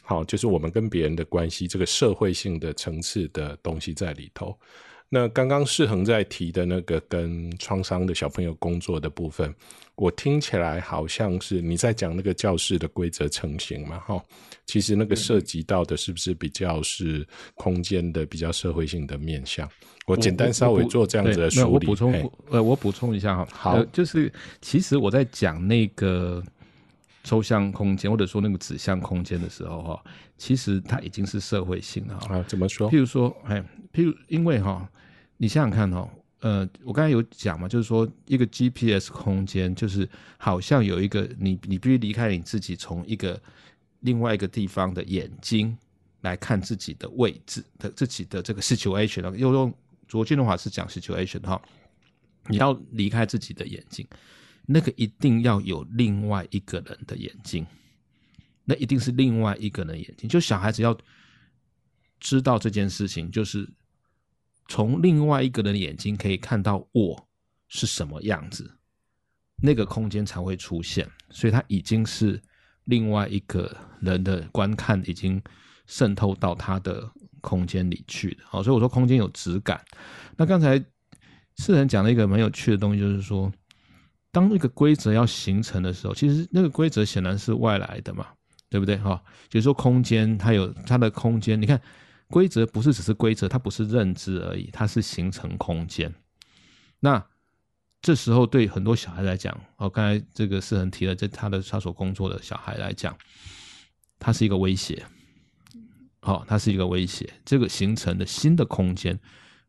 [0.04, 4.56] 好，就是我们跟别人的关系这个社会性的层次的东西在里头。
[5.10, 9.54] 那刚刚世恒在提的那个跟创伤的小朋友工作的部分，
[9.94, 14.00] 我听起来好像是你在讲那个教室的规则成型嘛？
[14.00, 14.20] 哈，
[14.66, 17.24] 其实那个涉及到的是不是比较是
[17.54, 19.70] 空间的比较社会性的面向？
[20.08, 21.74] 我简单稍微做这样子的梳理。
[21.74, 23.48] 我补充，呃，我补充一下哈。
[23.52, 26.44] 好，呃，就是其实我在讲那个
[27.24, 30.04] 抽象空间或者说那个指向空间的时候哈，
[30.38, 32.44] 其实它已经是社会性了啊。
[32.48, 32.92] 怎么说？
[32.92, 34.90] 譬如说，哎，譬如因为哈。
[35.38, 36.10] 你想想看哈，
[36.40, 40.08] 呃，我刚才有讲嘛，就是说一个 GPS 空间，就是
[40.38, 43.38] 好像有一个你，你必须离开你自己，从一个
[44.02, 45.76] 另外一个地方的眼睛
[46.22, 49.74] 来看自己的位置的自己的这个 situation，又用
[50.08, 51.62] 卓军的话是讲 situation 哈，
[52.48, 54.08] 你要离开自己的眼睛，
[54.66, 57.66] 那个一定要有另外一个人的眼睛，
[58.66, 60.98] 那一定是另外一个人眼睛，就小孩子要
[62.20, 63.70] 知道这件事情，就是。
[64.70, 67.28] 从另外一个人的眼睛可以看到我
[67.68, 68.72] 是什么样子，
[69.62, 71.08] 那个空间才会出现。
[71.30, 72.42] 所以它已经是
[72.86, 75.40] 另外一个人的观看，已经
[75.86, 77.12] 渗透到他的
[77.42, 78.46] 空间里去了。
[78.46, 79.84] 好，所以我说空间有质感。
[80.38, 80.82] 那刚才
[81.58, 83.52] 世人讲了一个蛮有趣的东西，就是说，
[84.34, 88.28] 当那个规则要形成的时候，其实那个规则显然是外来的嘛，
[88.70, 88.98] 对不对？
[88.98, 91.80] 哈，就是说空间它有它的空间，你看。
[92.30, 96.12] 规则不是只是规则，它不是认知而已，它是形成空间。
[97.00, 97.24] 那
[98.02, 103.16] 这时候对很多小孩来讲，哦，刚才这个世恒提了，在他的他所工作的小孩来讲，
[104.18, 105.06] 它是一个威胁。
[106.22, 107.32] 好、哦，它是一个威胁。
[107.46, 109.20] 这个形成的新的空间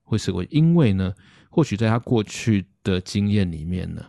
[0.02, 1.12] 会是为，因为呢，
[1.50, 4.02] 或许在他过去的经验里面呢，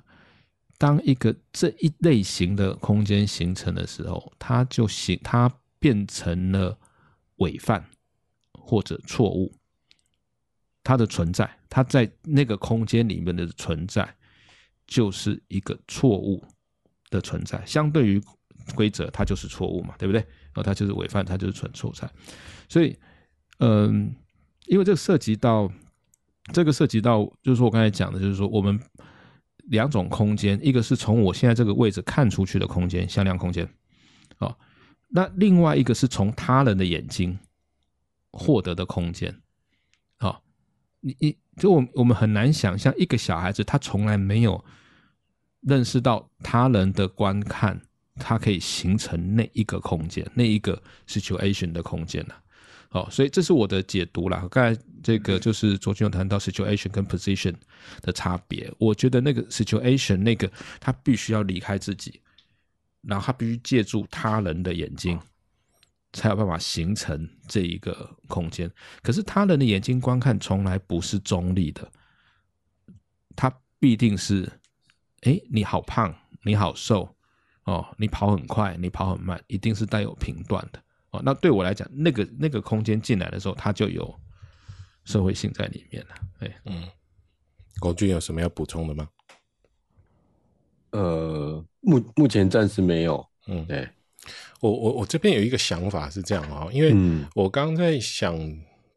[0.78, 6.78] 当一个这一类型的空间形成的时候，它就形它变成了
[7.38, 7.86] 伪犯
[8.54, 9.54] 或者错误。
[10.84, 14.16] 它的存在，它在那个空间里面的存在，
[14.86, 16.44] 就是一个错误
[17.10, 17.66] 的存在。
[17.66, 18.22] 相对于
[18.76, 20.22] 规则，它就是错误嘛，对不对？
[20.22, 22.08] 然后它就是违犯，它就是纯错在。
[22.70, 22.96] 所以，
[23.58, 24.16] 嗯，
[24.68, 25.72] 因为这个涉及到，
[26.54, 28.80] 这个涉及到，就是说我刚才讲的，就是说我们
[29.68, 33.68] 两种空间，一个是从我现在这个位置看出去的空间，向量空间，
[34.38, 34.56] 啊，
[35.10, 37.38] 那另外一个是从他人的眼睛
[38.32, 39.42] 获得的空间。
[41.08, 44.66] 你你就我我们很难想象一个小孩子他从来没有
[45.62, 47.80] 认识到他人的观看，
[48.16, 52.36] 他可以形成那一个空间，那一个 situation 的空间了。
[52.96, 54.48] 好，所以这是我的解读啦。
[54.50, 57.54] 刚才这个就是昨天有谈到 situation 跟 position
[58.02, 62.22] 的差别，我觉得那个 situation 那个他必须要离开自己，
[63.02, 65.20] 然后他必须借助他人的眼睛。
[66.14, 68.72] 才有办法形成这一个空间。
[69.02, 71.92] 可是他人的眼睛观看从来不是中立的，
[73.36, 74.50] 他必定是：
[75.24, 77.14] 哎，你好胖，你好瘦，
[77.66, 80.82] 哦，你跑很快，你跑很慢，一定是带有评断的。
[81.16, 84.14] 哦，那对我来讲，那个那个空间进来的时候，它就有
[85.04, 86.10] 社会性在里面了。
[86.40, 86.88] 哎，嗯，
[87.80, 89.08] 国俊有什么要补充的吗？
[90.92, 93.26] 呃，目目前暂时没有。
[93.48, 93.88] 嗯，对。
[94.60, 96.96] 我我我这边有一个想法是这样啊，因为
[97.36, 98.36] 我刚刚在想，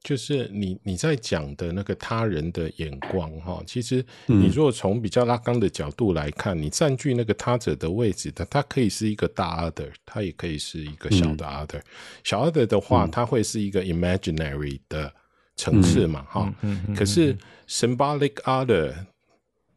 [0.02, 11.80] 就是你你在讲的那个他人的眼光哈，其实你如果从比较拉刚的角度来看，你占据那个他者的位置，它它可以是一个大 other，它也可以是一个小的 other。
[12.22, 15.12] 小 other 的话，它会是一个 imaginary 的
[15.56, 16.54] 层次嘛，哈。
[16.96, 17.36] 可是
[17.68, 18.94] symbolic other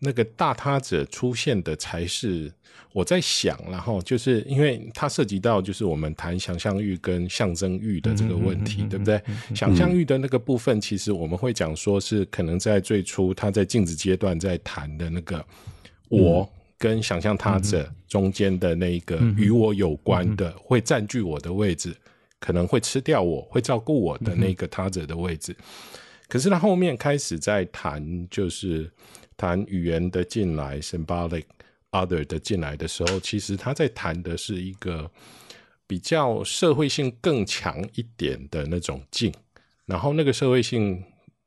[0.02, 2.52] 那个大他者出现的才是。
[2.94, 9.22] 我在想，然后就是因为它涉及到就是我们谈想象欲跟象征欲的这个问题，对不对？
[9.56, 15.42] 想象欲的那个部分，其实我们会讲说是可能在最初他在镜子阶段在谈的那个
[16.10, 16.46] 我
[16.78, 21.96] 跟想象他者中间的那个与我有关的，会占据我的位置，
[22.42, 25.56] 可能会吃掉我，会照顾我的那个他者的位置。
[26.28, 28.92] 可是他后面开始在谈，就是
[29.42, 31.46] 谈语言的进来，symbolic。
[31.94, 35.12] other 的进来的时候，其实他在谈的是一个
[35.86, 39.30] 比较社会性更强一点的那种镜，
[39.86, 41.04] 然后那个社会性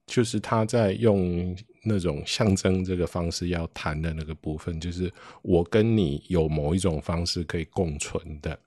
[0.06, 8.58] 就是他在用那种象征这个方式要谈的那个部分，就是我跟你有某一种方式可以共存的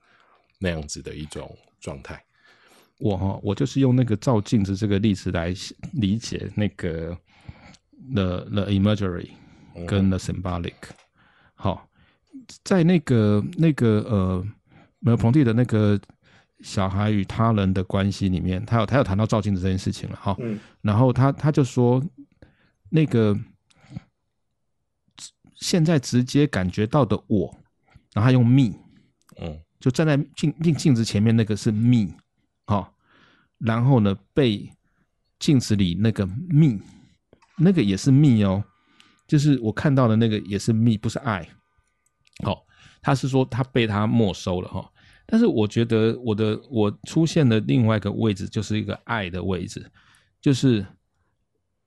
[0.58, 2.20] 那样子的一种状态。
[2.98, 5.54] 我，我就是用那个照镜子这个例子来
[5.94, 7.16] 理解那个
[8.14, 9.30] the the imagery
[9.88, 10.74] 跟 the symbolic。
[11.56, 11.88] 好，
[12.64, 14.48] 在那个那个呃，
[15.00, 16.00] 梅尔庞蒂的那个
[16.62, 20.36] 小孩与他人的关系里面，他有他有谈到照镜子这件事情了哈。
[20.40, 20.60] 嗯。
[20.82, 22.04] 然后他他就说，
[22.90, 23.38] 那个
[25.56, 27.56] 现在直接感觉到的我，
[28.14, 28.76] 然后他用 me，
[29.40, 32.14] 嗯，就站在镜镜镜子前面那个是 me，
[32.66, 32.94] 好，
[33.58, 34.72] 然后呢被
[35.40, 36.80] 镜子里那个 me，
[37.58, 38.64] 那个也是 me 哦。
[39.28, 41.46] 就是我看到的那个也是 me，不是爱。
[42.46, 42.64] 好，
[43.02, 44.90] 他是说他被他没收了哈。
[45.26, 49.86] 但是我觉得我的我出现的另外一个位置就是一个爱的位置，
[50.40, 50.86] 就是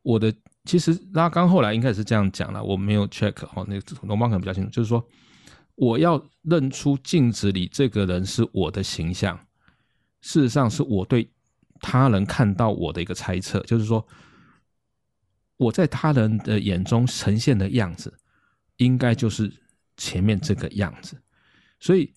[0.03, 0.31] 我的
[0.67, 5.03] 其实拉刚后来应该是这样讲了，我没有 check 哈，那个龙猫可能比较清楚，就是说
[5.77, 9.35] 我要认出镜子里这个人是我的形象，
[10.21, 11.27] 事实上是我对
[11.81, 14.07] 他人看到我的一个猜测，就是说。
[15.61, 18.11] 我在他人的眼中呈现的样子，
[18.79, 19.53] 应该就是
[19.95, 21.21] 前面这个样子，
[21.79, 22.11] 所以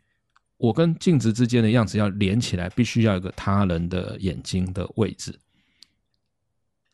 [0.55, 5.37] 我跟镜子之间的样子要连起来，必须要有一个他人的眼睛的位置。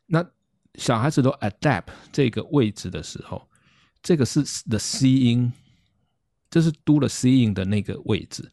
[0.08, 0.28] 那
[0.74, 3.48] 小孩子都 adapt 这个位置的时候，
[4.02, 5.52] 这个是 the seeing，
[6.50, 8.52] 这是 do the seeing 的那个位置。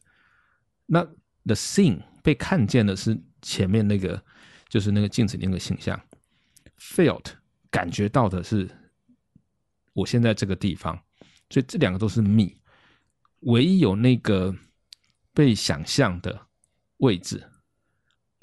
[0.85, 1.03] 那
[1.45, 4.23] the seeing 被看见的是前面那个，
[4.69, 5.99] 就是那个镜子那个形象
[6.79, 7.31] ，felt。
[7.77, 8.67] 感觉到的是
[9.93, 10.99] 我现在这个地方，
[11.47, 12.49] 所以这两个都是 me，
[13.41, 14.51] 唯一有那个
[15.31, 16.35] 被想象的
[16.97, 17.43] 位置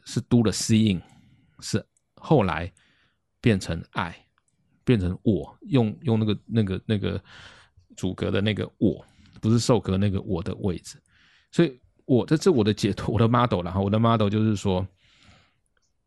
[0.05, 1.03] 是 do the seeing，
[1.59, 2.72] 是后来
[3.41, 4.16] 变成爱，
[4.85, 7.20] 变成我，用用那个那个那个
[7.97, 9.05] 主格的那个我，
[9.41, 10.97] 不是受格那个我的位置，
[11.51, 14.87] 所以我这是我的解脱，我的 model，然后我的 model 就是说。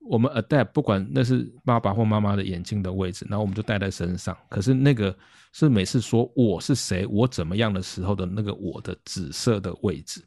[0.09, 4.35] 我们 adapt 不管那是爸爸或妈妈的眼睛的位置，然后我们就戴在身上。
[4.49, 5.15] 可是那个
[5.51, 10.23] 是每次说我是谁，我怎么样的时候的那个我的紫色的位置。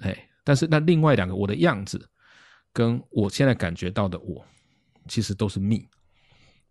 [0.00, 2.00] 哎，但是那另外两个我的样子，
[2.72, 4.44] 跟我现在感觉到的我，
[5.08, 5.78] 其实都是 me，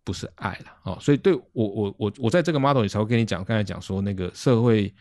[0.05, 0.97] 不是爱了哦。
[1.01, 4.93] 所以对我我我我在这个 model 里才会跟你讲，刚才讲说那个社会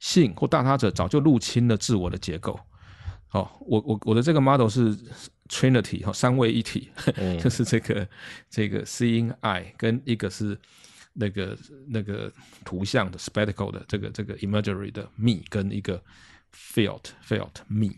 [0.00, 2.58] 性或大他者早就入侵了自我的结构。
[3.32, 4.96] 哦，我我我的这个 model 是
[5.48, 8.08] Trinity 哈，三位一体，嗯、 就是这个
[8.48, 10.58] 这个 Seeing Eye 跟一个是
[11.12, 12.32] 那个那个
[12.64, 16.02] 图像的 spectacle 的这个这个 imagery 的 me 跟一个
[16.52, 17.90] felt felt me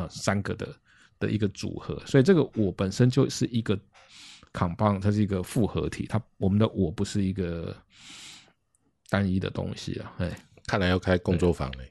[0.00, 0.74] 啊三个的
[1.18, 3.78] 的一个组合，所以这个我本身就是一个
[4.52, 7.76] compound，它是一个复合体，它我们的我不是一个
[9.08, 11.90] 单一的东西啊，哎，看来要开工作坊嘞。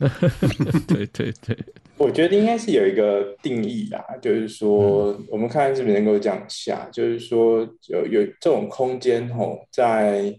[0.88, 1.54] 对对对，
[1.98, 10.34] 我觉得应该是有一个定义啦，就是说，我们看看是不是能够讲下，就是说有有这种空间吼，在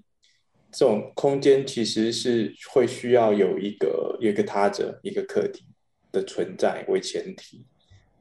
[0.72, 5.64] 这种空间其实是会需要有一个有一个他者一个客体
[6.12, 7.64] 的存在为前提，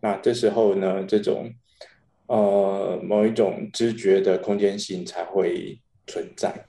[0.02, 1.50] 那这时候呢，这种
[2.26, 6.66] 呃某一种知觉的空间性才会存在。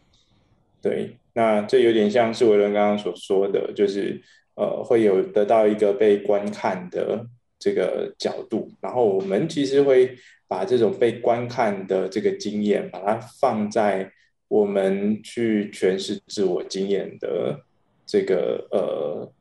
[0.82, 4.22] 对，那这有点像是维伦刚刚所说的，就是。
[4.62, 7.26] 呃，会有得到一个被观看的
[7.57, 10.16] 这个角度，然后我们其实会
[10.47, 14.12] 把这种被观看的这个经验，把它放在
[14.47, 17.59] 我们去诠释自我经验的
[18.05, 19.34] 这个呃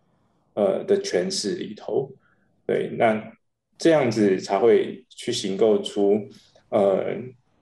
[0.55, 2.11] 呃的诠释里头。
[2.66, 3.23] 对，那
[3.77, 6.27] 这样子才会去形构出
[6.71, 7.14] 呃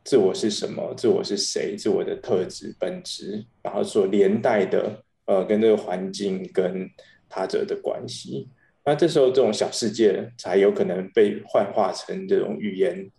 [0.05, 6.89] 自我是什么，自我是谁，自我的特质本质，然后所连带的呃跟这个环境跟。
[7.29, 8.49] 他者的关系，
[8.85, 13.11] 那这时候这种小世界才有可能被幻化成这种语言，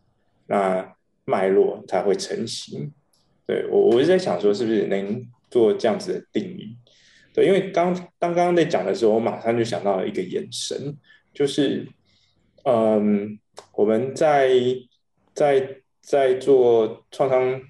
[0.48, 0.96] 那
[1.26, 2.92] 脉络才会成型。
[3.46, 6.76] 对，我，我是在想说，是不是能做这样子的定义？
[7.34, 10.98] 对，因为刚刚刚在讲的时候，我马上就想到了一个眼神，
[11.34, 11.88] 就是，
[12.64, 13.40] 嗯，
[13.74, 14.50] 我们在
[15.36, 17.62] 在在做创伤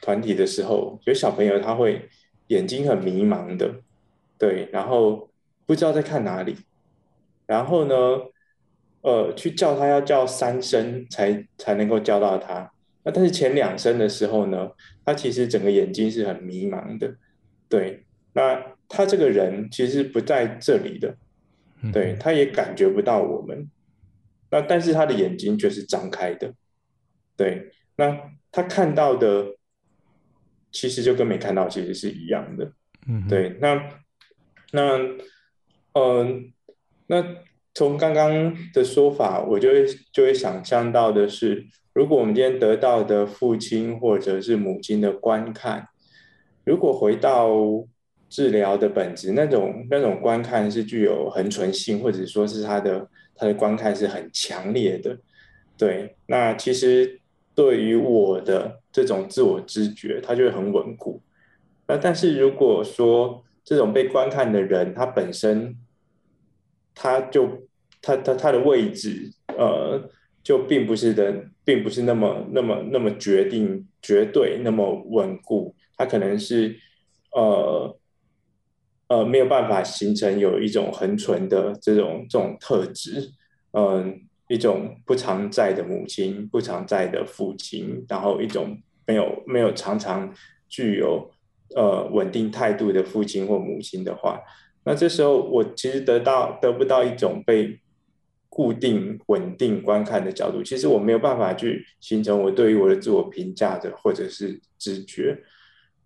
[0.00, 2.08] 团体的时候，有小朋友他会
[2.46, 3.74] 眼睛很迷茫的，
[4.38, 5.28] 对，然后。
[5.64, 6.56] 不知道在看哪里，
[7.46, 7.94] 然后呢，
[9.02, 12.70] 呃，去叫他要叫三声才才能够叫到他。
[13.04, 14.70] 那但是前两声的时候呢，
[15.04, 17.14] 他其实整个眼睛是很迷茫的。
[17.68, 21.16] 对，那他这个人其实不在这里的，
[21.92, 23.70] 对，他也感觉不到我们。
[24.50, 26.52] 那但是他的眼睛却是张开的。
[27.36, 29.46] 对，那他看到的
[30.70, 32.72] 其实就跟没看到其实是一样的。
[33.06, 33.88] 嗯，对，那
[34.72, 34.98] 那。
[35.94, 36.52] 嗯，
[37.06, 37.24] 那
[37.74, 45.88] 从刚刚的说法，我就会就会想象到的是，如果我们今天得到的父亲或者是母亲的观看，
[46.64, 47.50] 如果回到
[48.28, 55.18] 治疗的本质，那种那种观看是具有恒存性，或者说是他的他的观看是很强烈的，
[55.76, 57.20] 对，那其实
[57.54, 61.20] 对于我的这种自我知觉，它就会很稳固。
[61.86, 65.76] 那但是如果说这种被观看的人，他本身，
[66.94, 67.68] 他就
[68.00, 70.10] 他他他的位置，呃，
[70.42, 75.74] 就并不是的，并不是那么那么那么决定绝对那么稳固。
[75.96, 76.76] 他可能是，
[77.30, 77.96] 呃
[79.06, 83.30] 呃，没有办法形成有一种恒存的这种这种特质，
[83.72, 90.34] 嗯、一种不常在的母亲，不常在的父亲，然后一种没有没有常常
[90.68, 91.30] 具有。
[91.74, 94.38] 呃，稳定态度的父亲或母亲的话，
[94.84, 97.80] 那这时候我其实得到得不到一种被
[98.48, 105.42] 固定、稳定观看的角度，其实我没有办法去形成我对于我的自我评价的或者是知觉。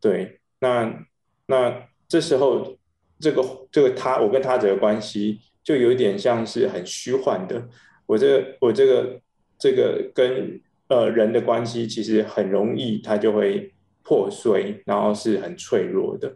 [0.01, 1.05] 对，那
[1.47, 2.77] 那这时候
[3.19, 3.43] 这个
[3.73, 7.69] 这个他，我跟他者的关系就有点像是很虚幻的。
[8.07, 9.21] 我这个我这个
[9.59, 13.73] 这个跟呃人的关系，其实很容易，他就会。
[14.07, 16.33] 破碎，然后是很脆弱的。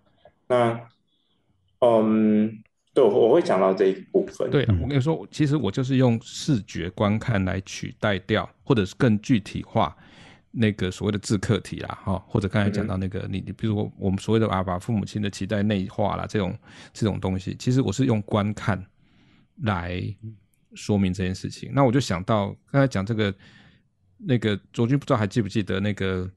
[0.48, 0.88] 那，
[1.78, 2.60] 嗯，
[2.92, 4.50] 对，我会讲到这一部分。
[4.50, 9.96] 对，我跟你说，其实我就是用视觉观看来取代掉，或者是更具体化
[10.50, 16.58] 那个所谓的自客体啦，哈，或者刚才讲到那个你，你比如说我们所谓的啊，把父母亲的期待内化啦，这种
[16.92, 18.84] 这种东西，其实我是用观看
[19.62, 20.02] 来
[20.74, 21.70] 说明这件事情。
[21.72, 23.32] 那我就想到刚才讲这个，
[24.16, 26.28] 那个卓君不知道还记不记得那个。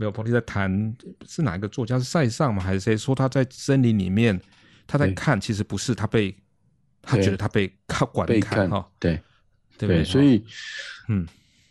[0.00, 0.96] 没有，彭丽在谈
[1.26, 2.62] 是哪一个作家是塞尚吗？
[2.62, 4.40] 还是谁说他在森林里面
[4.86, 5.38] 他在看？
[5.38, 6.34] 其实不是他被
[7.02, 8.88] 他觉得他被看管看哈。
[8.98, 9.20] 对
[9.76, 10.42] 对，对，所以
[11.10, 11.26] 嗯，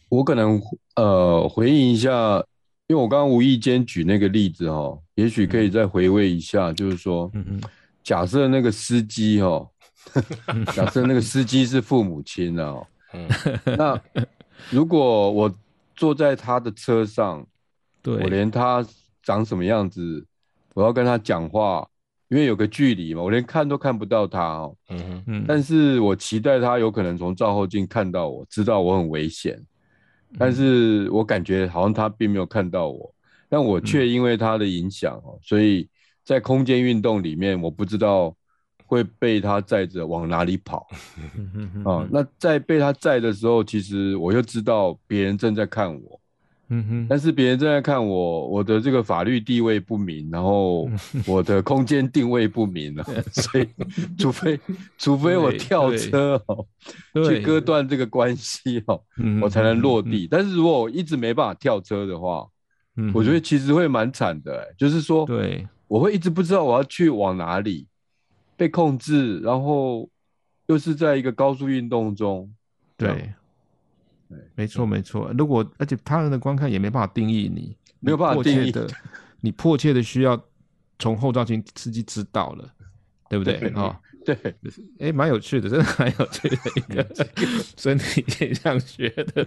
[0.10, 0.62] 我可能
[0.96, 2.38] 呃回应一下，
[2.86, 7.32] 因为我刚刚无意间举那个例子哦，也许可以再回味一下，嗯、就是说，
[8.04, 9.68] 假设那个司机哦，
[10.76, 12.86] 假设那个司机是父母亲哦，
[13.66, 14.00] 那
[14.70, 15.52] 如果我
[15.96, 17.44] 坐在他的车上，
[18.02, 18.86] 对我连他
[19.24, 20.26] 长什么样子，
[20.74, 21.88] 我要跟他讲话。
[22.32, 24.76] 因为有个距离嘛，我连看都看不到他哦。
[24.90, 29.60] 嗯哼，但是我期待他有可能从照后镜看到我，知道我很危险。
[30.38, 33.12] 但是我感觉好像他并没有看到我，
[33.50, 35.90] 但我却因为他的影响哦，所以
[36.24, 38.36] 在空间运动里面，我不知道
[38.86, 40.88] 会被他载着往哪里跑。
[41.84, 46.19] 啊，那在被他载的时候，其实我又知道别人正在看我。
[46.72, 50.88] 嗯哼，但是别人正在看我，我的这个法律地位不明，然后
[51.26, 53.68] 我的空间定位不明 了，所以
[54.20, 54.60] 除非
[54.98, 56.64] 除非我跳车哦，
[57.28, 59.02] 去割断这个关系哦，
[59.42, 60.28] 我才能落地。
[60.30, 62.48] 但是如果我一直没办法跳车的话，
[63.16, 67.88] 我觉得其实会蛮惨的，欸，就是说，对，我会一直不知道我要去往哪里，
[68.56, 70.08] 被控制，然后
[70.68, 72.54] 又是在一个高速运动中，
[72.96, 73.34] 对。
[74.30, 75.34] 对，没错没错。
[75.36, 78.88] 如果而且他人的观看也没办法定义你，没有办法定义的，
[79.42, 80.40] 你迫切的需要
[81.00, 82.72] 从后照镜司机知道了，
[83.28, 83.56] 对不对？
[83.70, 84.38] 啊，对，
[85.00, 87.04] 哎，蛮有趣的，真的蛮有趣的一个
[87.76, 89.44] 身体现象学的。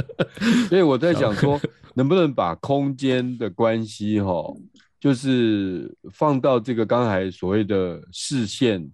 [0.70, 1.60] 所以我在想说，
[1.92, 4.32] 能不能把空间的关系哈，
[4.98, 8.90] 就是放到这个刚才所谓的视线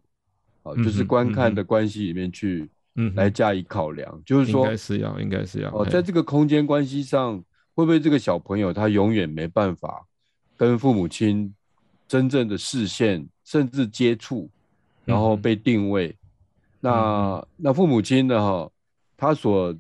[0.64, 2.68] 啊，就是观看的关系里面去。
[3.00, 5.70] 嗯，来加以考量，就是说，应该是要，应该是要。
[5.72, 7.40] 哦，在这个空间关系上，
[7.72, 10.04] 会不会这个小朋友他永远没办法
[10.56, 11.54] 跟父母亲
[12.08, 14.50] 真正的视线甚至接触，
[15.04, 16.08] 然后被定位？
[16.08, 16.18] 嗯、
[16.80, 18.36] 那、嗯、那父母亲呢？
[18.40, 18.68] 哈，
[19.16, 19.72] 他所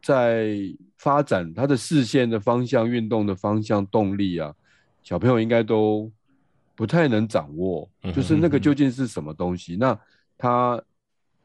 [0.00, 0.56] 在
[0.96, 4.54] 发展他的视线的方向、运动的方向、动力啊，
[5.02, 6.08] 小朋友应该都
[6.76, 9.74] 不太能掌握，就是那个究竟是什么东西？
[9.74, 10.00] 嗯、那
[10.38, 10.80] 他。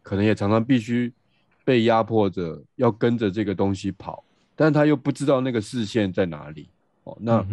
[0.10, 1.14] 可能也常常必须
[1.64, 4.24] 被压迫着要跟着这个东西跑，
[4.56, 6.68] 但他又不知道那个视线在哪里
[7.04, 7.16] 哦。
[7.22, 7.46] 那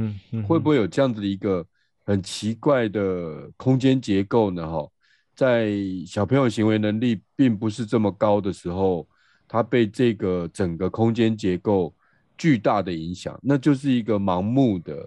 [0.49, 1.63] 会不会有这样子的一个
[2.03, 4.67] 很奇怪的空间结构呢？
[4.67, 4.89] 哈，
[5.35, 5.71] 在
[6.07, 9.07] 小朋友行为能力并不是这么高的时候，
[9.47, 11.95] 他被这个整个空间结构
[12.39, 15.07] 巨大的影响，那就是一个盲目的、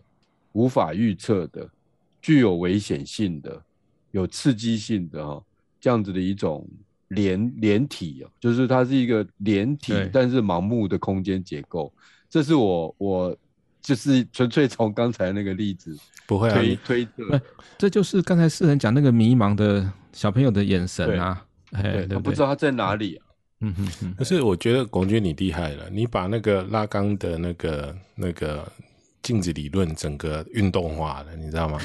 [0.51, 1.67] 无法预测的、
[2.21, 3.59] 具有危险性的、
[4.11, 5.43] 有刺激性的哈，
[5.81, 6.63] 这样子的一种。
[7.09, 11.93] 连连体哦，就是它是一个连体，但是盲目的空间结构。
[12.29, 13.37] 这是我我
[13.81, 15.95] 就是纯粹从刚才那个例子
[16.25, 17.41] 不会推推测，
[17.77, 23.25] 这就是刚才世人讲那个迷茫的小朋友的眼神啊，对，他不知道他在哪里啊。
[23.61, 24.15] 嗯哼哼。
[24.17, 28.65] 可是我觉得龚军你厉害了，你把那个拉缸的那个那个。
[29.21, 31.79] 镜子理论整个运动化了，你知道吗？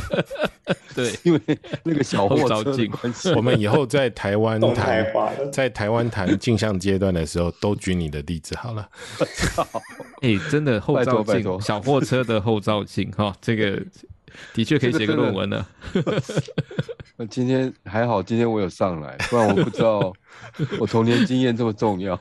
[0.94, 1.40] 对，因为
[1.82, 2.92] 那个小货照镜，
[3.34, 5.06] 我们以后在台湾谈，
[5.52, 8.88] 在台湾谈镜像阶段的时候，都举你的例子好了。
[10.22, 13.82] 哎、欸，真的后照镜，小货车的后照镜哈，这个
[14.54, 15.68] 的确可以写个论文了。
[17.20, 20.10] 那今天还好，今天我有上来，不然我不知道
[20.80, 22.18] 我童年经验这么重要。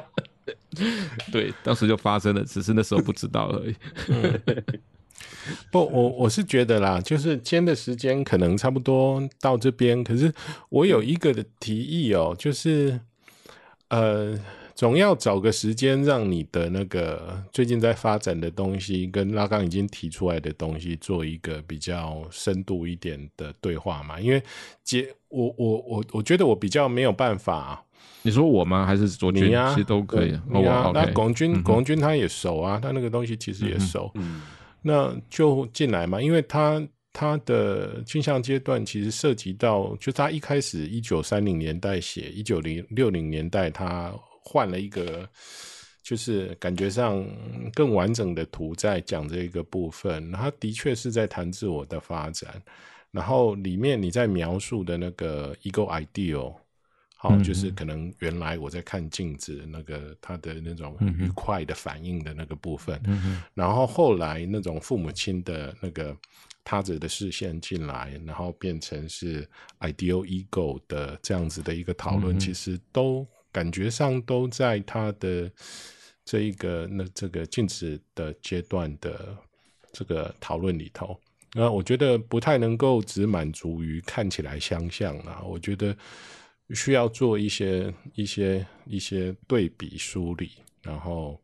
[1.30, 3.76] 对，当时就发生了，只是那时候不知道而已。
[5.70, 10.02] 不，我我是觉得啦，就是今天的时间可能差不多到这边。
[10.02, 10.32] 可是
[10.70, 12.98] 我有一个的提议哦，就是
[13.88, 14.34] 呃，
[14.76, 24.20] 总要找个时间让你的那个最近在发展的东西，跟拉刚已经提出来的东西做一个比较深度一点的对话嘛。
[24.20, 24.42] 因为
[24.84, 27.82] 结我我我我觉得我比较没有办法。
[28.20, 28.84] 你说我吗？
[28.84, 29.50] 还是昨天？
[29.50, 30.38] 呀，其实都可以。
[30.50, 34.10] 你啊，那龚军，龚军他也熟啊，他那个东西其实也熟。
[34.16, 34.42] 嗯，
[34.82, 44.12] 那就进来嘛，因为他他的镜像阶段其实涉及到，就他一开始一九三零年代写，一九零六零年代他
[44.46, 45.28] 换了一个，
[46.02, 47.26] 就是感觉上
[47.74, 50.30] 更完整的图在讲这一个部分。
[50.30, 52.62] 他的确是在谈自我的发展，
[53.10, 56.54] 然后里面你在描述的那个 ego ideal。
[57.18, 63.00] 好，就是可能原来我在看镜子那个他的那种愉快的反应的那个部分，
[63.54, 66.14] 然后后来那种父母亲的那个
[66.62, 69.48] 他者的视线进来，然后变成是
[69.80, 73.26] ideal ego 的这样子的一个讨论，其实都
[73.56, 75.50] 感觉上都在他的
[76.24, 79.34] 这一个那这个镜子的阶段的
[79.92, 81.18] 这个讨论里头，
[81.54, 85.96] 那我觉得不太能够只满足于看起来相像啊，我觉得。
[86.74, 90.50] 需要做一些一些一些对比梳理，
[90.82, 91.40] 然后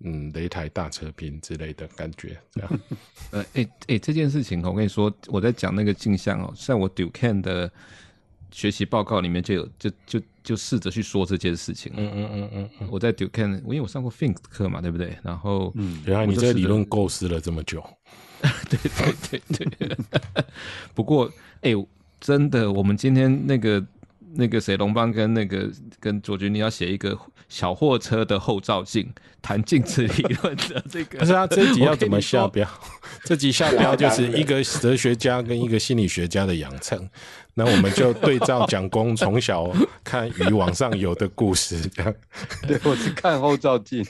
[0.00, 2.80] 嗯，擂台大扯平之类的感觉，这样。
[3.32, 7.72] 呃，哎、哎、这件事情我跟你说，我在讲那个镜像哦，在我 Duquesne 的
[8.52, 11.92] 学习报告里面就有，就就就试着去说这件事情。
[11.96, 15.16] 嗯嗯嗯嗯嗯，我在 Duquesne，因为我上过 Fink 课嘛，对不对？
[15.22, 17.82] 然后，嗯，原来你这个理论构思了这么久。
[18.68, 18.78] 对
[19.30, 19.96] 对对对。
[20.94, 21.26] 不过，
[21.60, 21.88] 哎、欸，
[22.20, 23.84] 真的，我们今天那个。
[24.34, 25.68] 那个谁，龙邦跟那个
[25.98, 27.18] 跟左君，你要写一个
[27.48, 29.12] 小货车的后照镜，
[29.42, 31.18] 谈镜子理论的这个。
[31.18, 32.68] 不是啊，这一集要怎么下标？
[33.24, 37.08] 这集下标 就是一个哲学家跟一个心理学家的养成。
[37.54, 39.70] 那我们就对照蒋公从小
[40.04, 42.14] 看鱼往上游的故事，这样。
[42.66, 44.06] 对，我是看后照镜。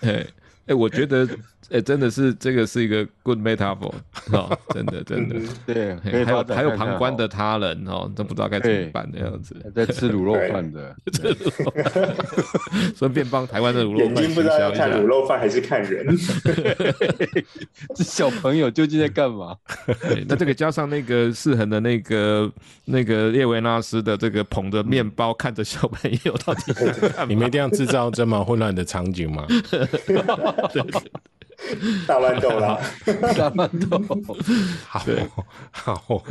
[0.00, 0.18] 对。
[0.66, 1.28] 哎、欸，我觉得，
[1.70, 3.92] 哎、欸，真的是这个是一个 good metaphor
[4.32, 5.36] 哦，真的真的，
[5.66, 10.94] 对，还有还有旁观的他人哦，都不知道该怎么办的样子，在吃卤肉饭的
[12.94, 16.06] 顺便帮台湾的卤肉饭眼睛不知道要看卤肉饭还是看人，
[17.94, 19.56] 这小朋友究竟在干嘛？
[20.28, 22.50] 那这个加上那个世恒的那个
[22.84, 26.72] 那个列维纳斯的这个捧着面包看着小朋友，到底
[27.28, 29.46] 你们一定要制造这么混乱的场景吗？
[29.70, 30.82] 对
[32.06, 32.78] 大乱斗啦，
[33.36, 34.00] 大乱斗，
[34.88, 35.00] 好，
[35.72, 36.22] 好，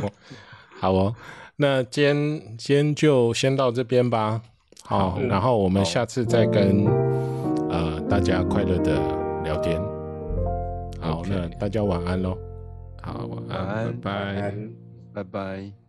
[0.80, 1.14] 好哦。
[1.56, 4.40] 那今天今天就先到这边吧。
[4.84, 6.84] 好，然后我们下次再跟
[7.70, 8.92] 呃大家快乐的
[9.44, 9.80] 聊天。
[11.00, 12.36] 好，那大家晚安喽。
[13.02, 14.54] 好，晚安，拜拜，
[15.14, 15.83] 拜拜。